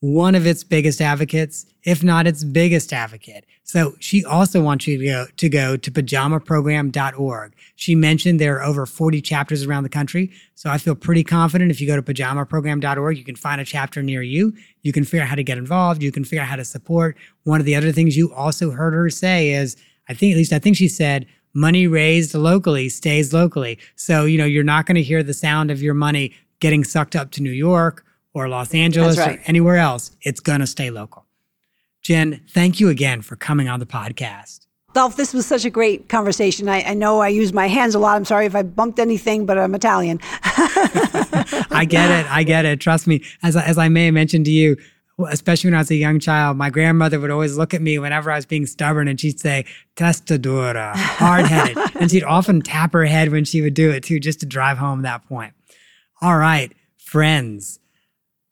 one 0.02 0.34
of 0.34 0.48
its 0.48 0.64
biggest 0.64 1.00
advocates, 1.00 1.68
if 1.84 2.04
not 2.04 2.26
its 2.26 2.44
biggest 2.44 2.92
advocate. 2.92 3.46
So 3.64 3.96
she 4.00 4.26
also 4.26 4.62
wants 4.62 4.88
you 4.88 4.98
to 4.98 5.06
go 5.06 5.28
to, 5.38 5.50
go 5.50 5.78
to 5.78 5.92
pajamaprogram.org. 5.92 7.54
She 7.76 7.94
mentioned 7.96 8.40
there 8.40 8.58
are 8.58 8.64
over 8.64 8.88
40 8.88 9.22
chapters 9.22 9.64
around 9.64 9.84
the 9.84 9.90
country. 9.90 10.32
So 10.56 10.72
I 10.72 10.80
feel 10.80 10.96
pretty 10.96 11.24
confident 11.24 11.70
if 11.70 11.80
you 11.80 11.86
go 11.86 11.96
to 11.96 12.02
pajamaprogram.org, 12.02 13.18
you 13.18 13.24
can 13.24 13.36
find 13.36 13.62
a 13.62 13.66
chapter 13.66 14.02
near 14.02 14.24
you. 14.24 14.54
You 14.82 14.92
can 14.92 15.04
figure 15.04 15.22
out 15.22 15.30
how 15.30 15.36
to 15.36 15.44
get 15.44 15.60
involved. 15.60 16.02
You 16.02 16.12
can 16.12 16.24
figure 16.24 16.42
out 16.42 16.50
how 16.50 16.56
to 16.56 16.66
support. 16.66 17.16
One 17.44 17.60
of 17.60 17.68
the 17.68 17.76
other 17.76 17.92
things 17.92 18.18
you 18.18 18.34
also 18.34 18.72
heard 18.72 18.94
her 18.94 19.10
say 19.12 19.52
is, 19.52 19.78
I 20.10 20.16
think, 20.16 20.34
at 20.34 20.38
least 20.38 20.52
I 20.52 20.60
think 20.60 20.78
she 20.78 20.88
said, 20.88 21.28
money 21.54 21.86
raised 21.86 22.34
locally 22.34 22.90
stays 22.90 23.34
locally. 23.34 23.78
So, 23.96 24.26
you 24.26 24.40
know, 24.40 24.46
you're 24.46 24.64
not 24.64 24.88
going 24.88 24.96
to 24.96 25.04
hear 25.04 25.22
the 25.22 25.34
sound 25.34 25.70
of 25.70 25.82
your 25.82 25.94
money 25.94 26.34
getting 26.60 26.84
sucked 26.84 27.16
up 27.16 27.30
to 27.32 27.44
New 27.44 27.52
York 27.52 28.04
or 28.34 28.48
Los 28.48 28.74
Angeles 28.74 29.18
right. 29.18 29.40
or 29.40 29.42
anywhere 29.46 29.78
else, 29.78 30.12
it's 30.22 30.40
going 30.40 30.60
to 30.60 30.68
stay 30.68 30.90
local. 30.90 31.26
Jen, 32.02 32.42
thank 32.50 32.80
you 32.80 32.90
again 32.90 33.22
for 33.22 33.36
coming 33.36 33.68
on 33.68 33.80
the 33.80 33.86
podcast. 33.86 34.66
Dolph, 34.94 35.16
this 35.16 35.34
was 35.34 35.46
such 35.46 35.64
a 35.64 35.70
great 35.70 36.10
conversation. 36.10 36.68
I, 36.68 36.82
I, 36.84 36.94
know 36.94 37.20
I 37.20 37.30
use 37.30 37.54
my 37.54 37.68
hands 37.68 37.96
a 37.96 38.00
lot. 38.00 38.18
I'm 38.18 38.26
sorry 38.26 38.46
if 38.46 38.56
I 38.56 38.64
bumped 38.64 39.00
anything, 39.00 39.46
but 39.46 39.58
I'm 39.58 39.74
Italian. 39.74 40.20
I 40.44 41.86
get 41.88 42.12
it. 42.12 42.30
I 42.30 42.44
get 42.44 42.66
it. 42.66 42.82
Trust 42.82 43.08
me. 43.08 43.24
As, 43.42 43.56
as 43.56 43.78
I 43.78 43.88
may 43.88 44.06
have 44.06 44.14
mentioned 44.14 44.46
to 44.46 44.52
you, 44.52 44.76
especially 45.30 45.70
when 45.70 45.76
I 45.76 45.80
was 45.80 45.92
a 45.92 45.96
young 45.96 46.20
child, 46.20 46.58
my 46.58 46.70
grandmother 46.70 47.20
would 47.20 47.32
always 47.32 47.56
look 47.56 47.74
at 47.74 47.82
me 47.82 48.00
whenever 48.00 48.32
I 48.32 48.36
was 48.36 48.46
being 48.46 48.66
stubborn 48.66 49.08
and 49.08 49.20
she'd 49.20 49.40
say, 49.40 49.66
testadura, 49.96 50.94
hard 50.96 51.46
headed. 51.46 51.78
and 51.96 52.12
she'd 52.12 52.24
often 52.24 52.62
tap 52.62 52.92
her 52.94 53.06
head 53.06 53.32
when 53.32 53.46
she 53.46 53.62
would 53.62 53.74
do 53.74 53.92
it 53.92 54.04
too, 54.04 54.20
just 54.20 54.42
to 54.42 54.46
drive 54.46 54.78
home 54.78 55.04
that 55.04 55.26
point. 55.28 55.54
All 56.22 56.38
right, 56.38 56.74
friends. 56.98 57.80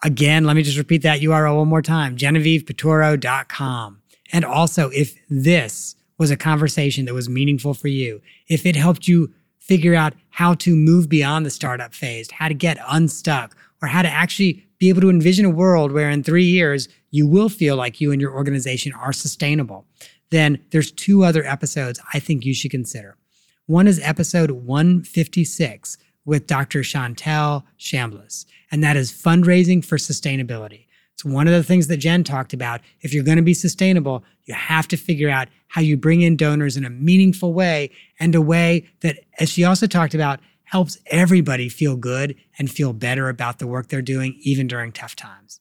Again, 0.03 0.45
let 0.45 0.55
me 0.55 0.63
just 0.63 0.77
repeat 0.77 1.01
that 1.01 1.19
URL 1.21 1.57
one 1.57 1.67
more 1.67 1.81
time 1.81 2.15
GenevievePiturro.com. 2.15 4.01
And 4.31 4.45
also, 4.45 4.89
if 4.89 5.15
this 5.29 5.95
was 6.17 6.31
a 6.31 6.37
conversation 6.37 7.05
that 7.05 7.13
was 7.13 7.29
meaningful 7.29 7.73
for 7.73 7.87
you, 7.87 8.21
if 8.47 8.65
it 8.65 8.75
helped 8.75 9.07
you 9.07 9.33
figure 9.59 9.95
out 9.95 10.13
how 10.29 10.53
to 10.55 10.75
move 10.75 11.09
beyond 11.09 11.45
the 11.45 11.49
startup 11.49 11.93
phase, 11.93 12.29
how 12.31 12.47
to 12.47 12.53
get 12.53 12.77
unstuck, 12.87 13.55
or 13.81 13.87
how 13.87 14.01
to 14.01 14.09
actually 14.09 14.65
be 14.77 14.89
able 14.89 15.01
to 15.01 15.09
envision 15.09 15.45
a 15.45 15.49
world 15.49 15.91
where 15.91 16.09
in 16.09 16.23
three 16.23 16.45
years 16.45 16.87
you 17.11 17.27
will 17.27 17.49
feel 17.49 17.75
like 17.75 18.01
you 18.01 18.11
and 18.11 18.21
your 18.21 18.33
organization 18.33 18.93
are 18.93 19.13
sustainable, 19.13 19.85
then 20.31 20.59
there's 20.71 20.91
two 20.91 21.23
other 21.23 21.43
episodes 21.45 21.99
I 22.13 22.19
think 22.19 22.45
you 22.45 22.53
should 22.53 22.71
consider. 22.71 23.17
One 23.65 23.87
is 23.87 23.99
episode 24.03 24.51
156 24.51 25.97
with 26.25 26.47
Dr. 26.47 26.79
Shantell 26.81 27.63
Chambliss, 27.79 28.45
and 28.71 28.83
that 28.83 28.95
is 28.95 29.11
fundraising 29.11 29.83
for 29.83 29.97
sustainability. 29.97 30.85
It's 31.13 31.25
one 31.25 31.47
of 31.47 31.53
the 31.53 31.63
things 31.63 31.87
that 31.87 31.97
Jen 31.97 32.23
talked 32.23 32.53
about. 32.53 32.81
If 33.01 33.13
you're 33.13 33.25
going 33.25 33.37
to 33.37 33.43
be 33.43 33.53
sustainable, 33.53 34.23
you 34.45 34.53
have 34.53 34.87
to 34.87 34.97
figure 34.97 35.29
out 35.29 35.49
how 35.67 35.81
you 35.81 35.97
bring 35.97 36.21
in 36.21 36.37
donors 36.37 36.77
in 36.77 36.85
a 36.85 36.89
meaningful 36.89 37.53
way 37.53 37.91
and 38.19 38.33
a 38.35 38.41
way 38.41 38.87
that, 39.01 39.17
as 39.37 39.49
she 39.49 39.65
also 39.65 39.85
talked 39.85 40.13
about, 40.13 40.39
helps 40.63 40.97
everybody 41.07 41.67
feel 41.67 41.97
good 41.97 42.35
and 42.57 42.71
feel 42.71 42.93
better 42.93 43.27
about 43.27 43.59
the 43.59 43.67
work 43.67 43.89
they're 43.89 44.01
doing, 44.01 44.39
even 44.43 44.67
during 44.67 44.91
tough 44.91 45.15
times. 45.15 45.59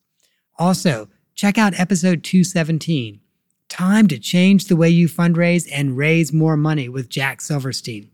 Also, 0.59 1.09
check 1.35 1.59
out 1.59 1.79
episode 1.79 2.23
217 2.23 3.21
Time 3.69 4.07
to 4.09 4.19
Change 4.19 4.67
the 4.67 4.77
Way 4.77 4.91
You 4.91 5.09
Fundraise 5.09 5.69
and 5.73 5.97
Raise 5.97 6.33
More 6.33 6.57
Money 6.57 6.89
with 6.89 7.09
Jack 7.09 7.41
Silverstein. 7.41 8.11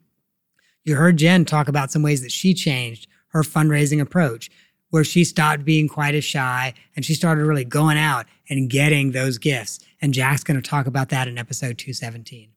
You 0.83 0.97
heard 0.97 1.17
Jen 1.17 1.45
talk 1.45 1.69
about 1.69 1.91
some 1.91 2.03
ways 2.03 2.23
that 2.23 2.33
she 2.33 2.55
changed 2.55 3.07
her 3.29 3.43
fundraising 3.43 4.01
approach, 4.01 4.51
where 4.95 5.03
she 5.03 5.25
stopped 5.25 5.65
being 5.65 5.89
quite 5.89 6.15
as 6.15 6.23
shy 6.23 6.73
and 6.95 7.05
she 7.05 7.15
started 7.15 7.45
really 7.45 7.65
going 7.65 7.99
out 7.99 8.27
and 8.49 8.71
getting 8.71 9.11
those 9.11 9.39
gifts. 9.39 9.81
And 10.01 10.15
Jack's 10.15 10.45
going 10.45 10.63
to 10.63 10.71
talk 10.71 10.87
about 10.87 11.09
that 11.09 11.27
in 11.27 11.37
episode 11.37 11.79
217. 11.79 12.51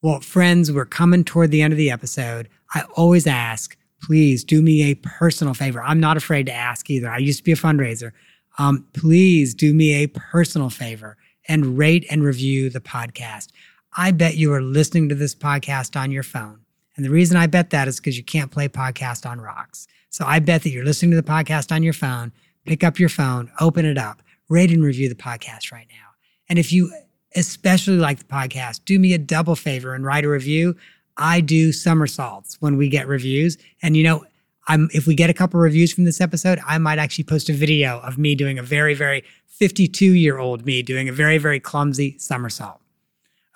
Well, 0.00 0.20
friends, 0.20 0.72
we're 0.72 0.86
coming 0.86 1.22
toward 1.22 1.50
the 1.50 1.60
end 1.60 1.74
of 1.74 1.76
the 1.76 1.90
episode. 1.90 2.48
I 2.72 2.84
always 2.96 3.26
ask, 3.26 3.76
please 4.02 4.44
do 4.44 4.62
me 4.62 4.82
a 4.90 4.94
personal 4.94 5.52
favor. 5.52 5.82
I'm 5.82 6.00
not 6.00 6.16
afraid 6.16 6.46
to 6.46 6.54
ask 6.54 6.88
either. 6.88 7.10
I 7.10 7.18
used 7.18 7.40
to 7.40 7.44
be 7.44 7.52
a 7.52 7.56
fundraiser. 7.56 8.12
Um, 8.56 8.86
please 8.94 9.52
do 9.52 9.74
me 9.74 10.04
a 10.04 10.06
personal 10.06 10.70
favor 10.70 11.18
and 11.46 11.76
rate 11.76 12.06
and 12.08 12.24
review 12.24 12.70
the 12.70 12.80
podcast. 12.80 13.48
I 13.94 14.10
bet 14.10 14.38
you 14.38 14.54
are 14.54 14.62
listening 14.62 15.10
to 15.10 15.14
this 15.14 15.34
podcast 15.34 16.00
on 16.00 16.12
your 16.12 16.22
phone. 16.22 16.60
And 16.96 17.04
the 17.04 17.10
reason 17.10 17.36
I 17.36 17.46
bet 17.46 17.68
that 17.70 17.88
is 17.88 18.00
because 18.00 18.16
you 18.16 18.24
can't 18.24 18.50
play 18.50 18.68
podcast 18.68 19.28
on 19.28 19.38
rocks. 19.38 19.86
So 20.14 20.24
I 20.24 20.38
bet 20.38 20.62
that 20.62 20.70
you're 20.70 20.84
listening 20.84 21.10
to 21.10 21.16
the 21.16 21.28
podcast 21.28 21.72
on 21.72 21.82
your 21.82 21.92
phone. 21.92 22.30
Pick 22.66 22.84
up 22.84 23.00
your 23.00 23.08
phone, 23.08 23.50
open 23.58 23.84
it 23.84 23.98
up, 23.98 24.22
rate 24.48 24.70
and 24.70 24.84
review 24.84 25.08
the 25.08 25.16
podcast 25.16 25.72
right 25.72 25.88
now. 25.90 26.06
And 26.48 26.56
if 26.56 26.72
you 26.72 26.92
especially 27.34 27.96
like 27.96 28.20
the 28.20 28.24
podcast, 28.24 28.84
do 28.84 29.00
me 29.00 29.12
a 29.12 29.18
double 29.18 29.56
favor 29.56 29.92
and 29.92 30.04
write 30.04 30.24
a 30.24 30.28
review. 30.28 30.76
I 31.16 31.40
do 31.40 31.72
somersaults 31.72 32.58
when 32.60 32.76
we 32.76 32.88
get 32.88 33.08
reviews. 33.08 33.58
And 33.82 33.96
you 33.96 34.04
know, 34.04 34.24
I'm 34.68 34.88
if 34.92 35.08
we 35.08 35.16
get 35.16 35.30
a 35.30 35.34
couple 35.34 35.58
reviews 35.58 35.92
from 35.92 36.04
this 36.04 36.20
episode, 36.20 36.60
I 36.64 36.78
might 36.78 37.00
actually 37.00 37.24
post 37.24 37.48
a 37.48 37.52
video 37.52 37.98
of 37.98 38.16
me 38.16 38.36
doing 38.36 38.56
a 38.56 38.62
very, 38.62 38.94
very 38.94 39.24
52 39.48 40.12
year 40.12 40.38
old 40.38 40.64
me 40.64 40.80
doing 40.84 41.08
a 41.08 41.12
very, 41.12 41.38
very 41.38 41.58
clumsy 41.58 42.16
somersault. 42.20 42.80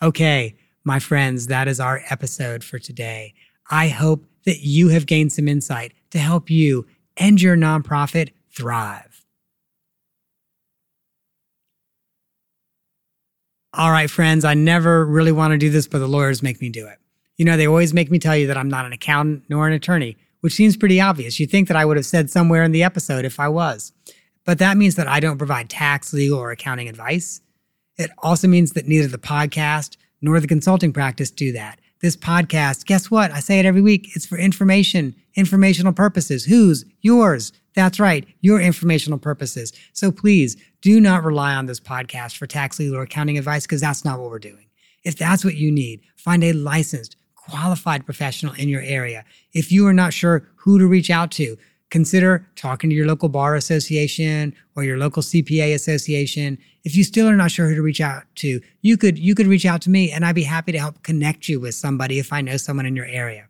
Okay, 0.02 0.56
my 0.82 0.98
friends, 0.98 1.46
that 1.46 1.68
is 1.68 1.78
our 1.78 2.02
episode 2.10 2.64
for 2.64 2.80
today. 2.80 3.34
I 3.70 3.86
hope 3.86 4.24
that 4.48 4.60
you 4.60 4.88
have 4.88 5.04
gained 5.04 5.30
some 5.30 5.46
insight 5.46 5.92
to 6.08 6.18
help 6.18 6.48
you 6.48 6.86
and 7.18 7.38
your 7.38 7.54
nonprofit 7.54 8.30
thrive. 8.50 9.26
All 13.74 13.90
right, 13.90 14.08
friends, 14.08 14.46
I 14.46 14.54
never 14.54 15.04
really 15.04 15.32
want 15.32 15.52
to 15.52 15.58
do 15.58 15.68
this, 15.68 15.86
but 15.86 15.98
the 15.98 16.08
lawyers 16.08 16.42
make 16.42 16.62
me 16.62 16.70
do 16.70 16.86
it. 16.86 16.98
You 17.36 17.44
know, 17.44 17.58
they 17.58 17.66
always 17.66 17.92
make 17.92 18.10
me 18.10 18.18
tell 18.18 18.34
you 18.34 18.46
that 18.46 18.56
I'm 18.56 18.70
not 18.70 18.86
an 18.86 18.94
accountant 18.94 19.44
nor 19.50 19.68
an 19.68 19.74
attorney, 19.74 20.16
which 20.40 20.54
seems 20.54 20.78
pretty 20.78 20.98
obvious. 20.98 21.38
You'd 21.38 21.50
think 21.50 21.68
that 21.68 21.76
I 21.76 21.84
would 21.84 21.98
have 21.98 22.06
said 22.06 22.30
somewhere 22.30 22.62
in 22.62 22.72
the 22.72 22.82
episode 22.82 23.26
if 23.26 23.38
I 23.38 23.48
was. 23.48 23.92
But 24.46 24.58
that 24.60 24.78
means 24.78 24.94
that 24.94 25.08
I 25.08 25.20
don't 25.20 25.36
provide 25.36 25.68
tax, 25.68 26.14
legal, 26.14 26.38
or 26.38 26.52
accounting 26.52 26.88
advice. 26.88 27.42
It 27.98 28.10
also 28.16 28.48
means 28.48 28.72
that 28.72 28.88
neither 28.88 29.08
the 29.08 29.18
podcast 29.18 29.98
nor 30.22 30.40
the 30.40 30.48
consulting 30.48 30.94
practice 30.94 31.30
do 31.30 31.52
that. 31.52 31.78
This 32.00 32.16
podcast, 32.16 32.86
guess 32.86 33.10
what? 33.10 33.32
I 33.32 33.40
say 33.40 33.58
it 33.58 33.66
every 33.66 33.82
week. 33.82 34.14
It's 34.14 34.24
for 34.24 34.38
information, 34.38 35.16
informational 35.34 35.92
purposes. 35.92 36.44
Whose? 36.44 36.84
Yours. 37.00 37.52
That's 37.74 37.98
right, 37.98 38.24
your 38.40 38.60
informational 38.60 39.18
purposes. 39.18 39.72
So 39.94 40.12
please 40.12 40.56
do 40.80 41.00
not 41.00 41.24
rely 41.24 41.56
on 41.56 41.66
this 41.66 41.80
podcast 41.80 42.36
for 42.36 42.46
tax, 42.46 42.78
legal, 42.78 42.96
or 42.96 43.02
accounting 43.02 43.36
advice 43.36 43.66
because 43.66 43.80
that's 43.80 44.04
not 44.04 44.20
what 44.20 44.30
we're 44.30 44.38
doing. 44.38 44.66
If 45.02 45.16
that's 45.16 45.44
what 45.44 45.56
you 45.56 45.72
need, 45.72 46.02
find 46.16 46.44
a 46.44 46.52
licensed, 46.52 47.16
qualified 47.34 48.04
professional 48.04 48.54
in 48.54 48.68
your 48.68 48.82
area. 48.82 49.24
If 49.52 49.72
you 49.72 49.84
are 49.88 49.92
not 49.92 50.12
sure 50.12 50.48
who 50.54 50.78
to 50.78 50.86
reach 50.86 51.10
out 51.10 51.32
to, 51.32 51.56
consider 51.90 52.46
talking 52.56 52.90
to 52.90 52.96
your 52.96 53.06
local 53.06 53.28
bar 53.28 53.54
association 53.54 54.54
or 54.76 54.84
your 54.84 54.98
local 54.98 55.22
CPA 55.22 55.74
association. 55.74 56.58
If 56.84 56.96
you 56.96 57.04
still 57.04 57.28
are 57.28 57.36
not 57.36 57.50
sure 57.50 57.68
who 57.68 57.74
to 57.74 57.82
reach 57.82 58.00
out 58.00 58.24
to, 58.36 58.60
you 58.82 58.96
could 58.96 59.18
you 59.18 59.34
could 59.34 59.46
reach 59.46 59.66
out 59.66 59.82
to 59.82 59.90
me 59.90 60.10
and 60.10 60.24
I'd 60.24 60.34
be 60.34 60.42
happy 60.42 60.72
to 60.72 60.78
help 60.78 61.02
connect 61.02 61.48
you 61.48 61.60
with 61.60 61.74
somebody 61.74 62.18
if 62.18 62.32
I 62.32 62.40
know 62.40 62.56
someone 62.56 62.86
in 62.86 62.96
your 62.96 63.06
area. 63.06 63.47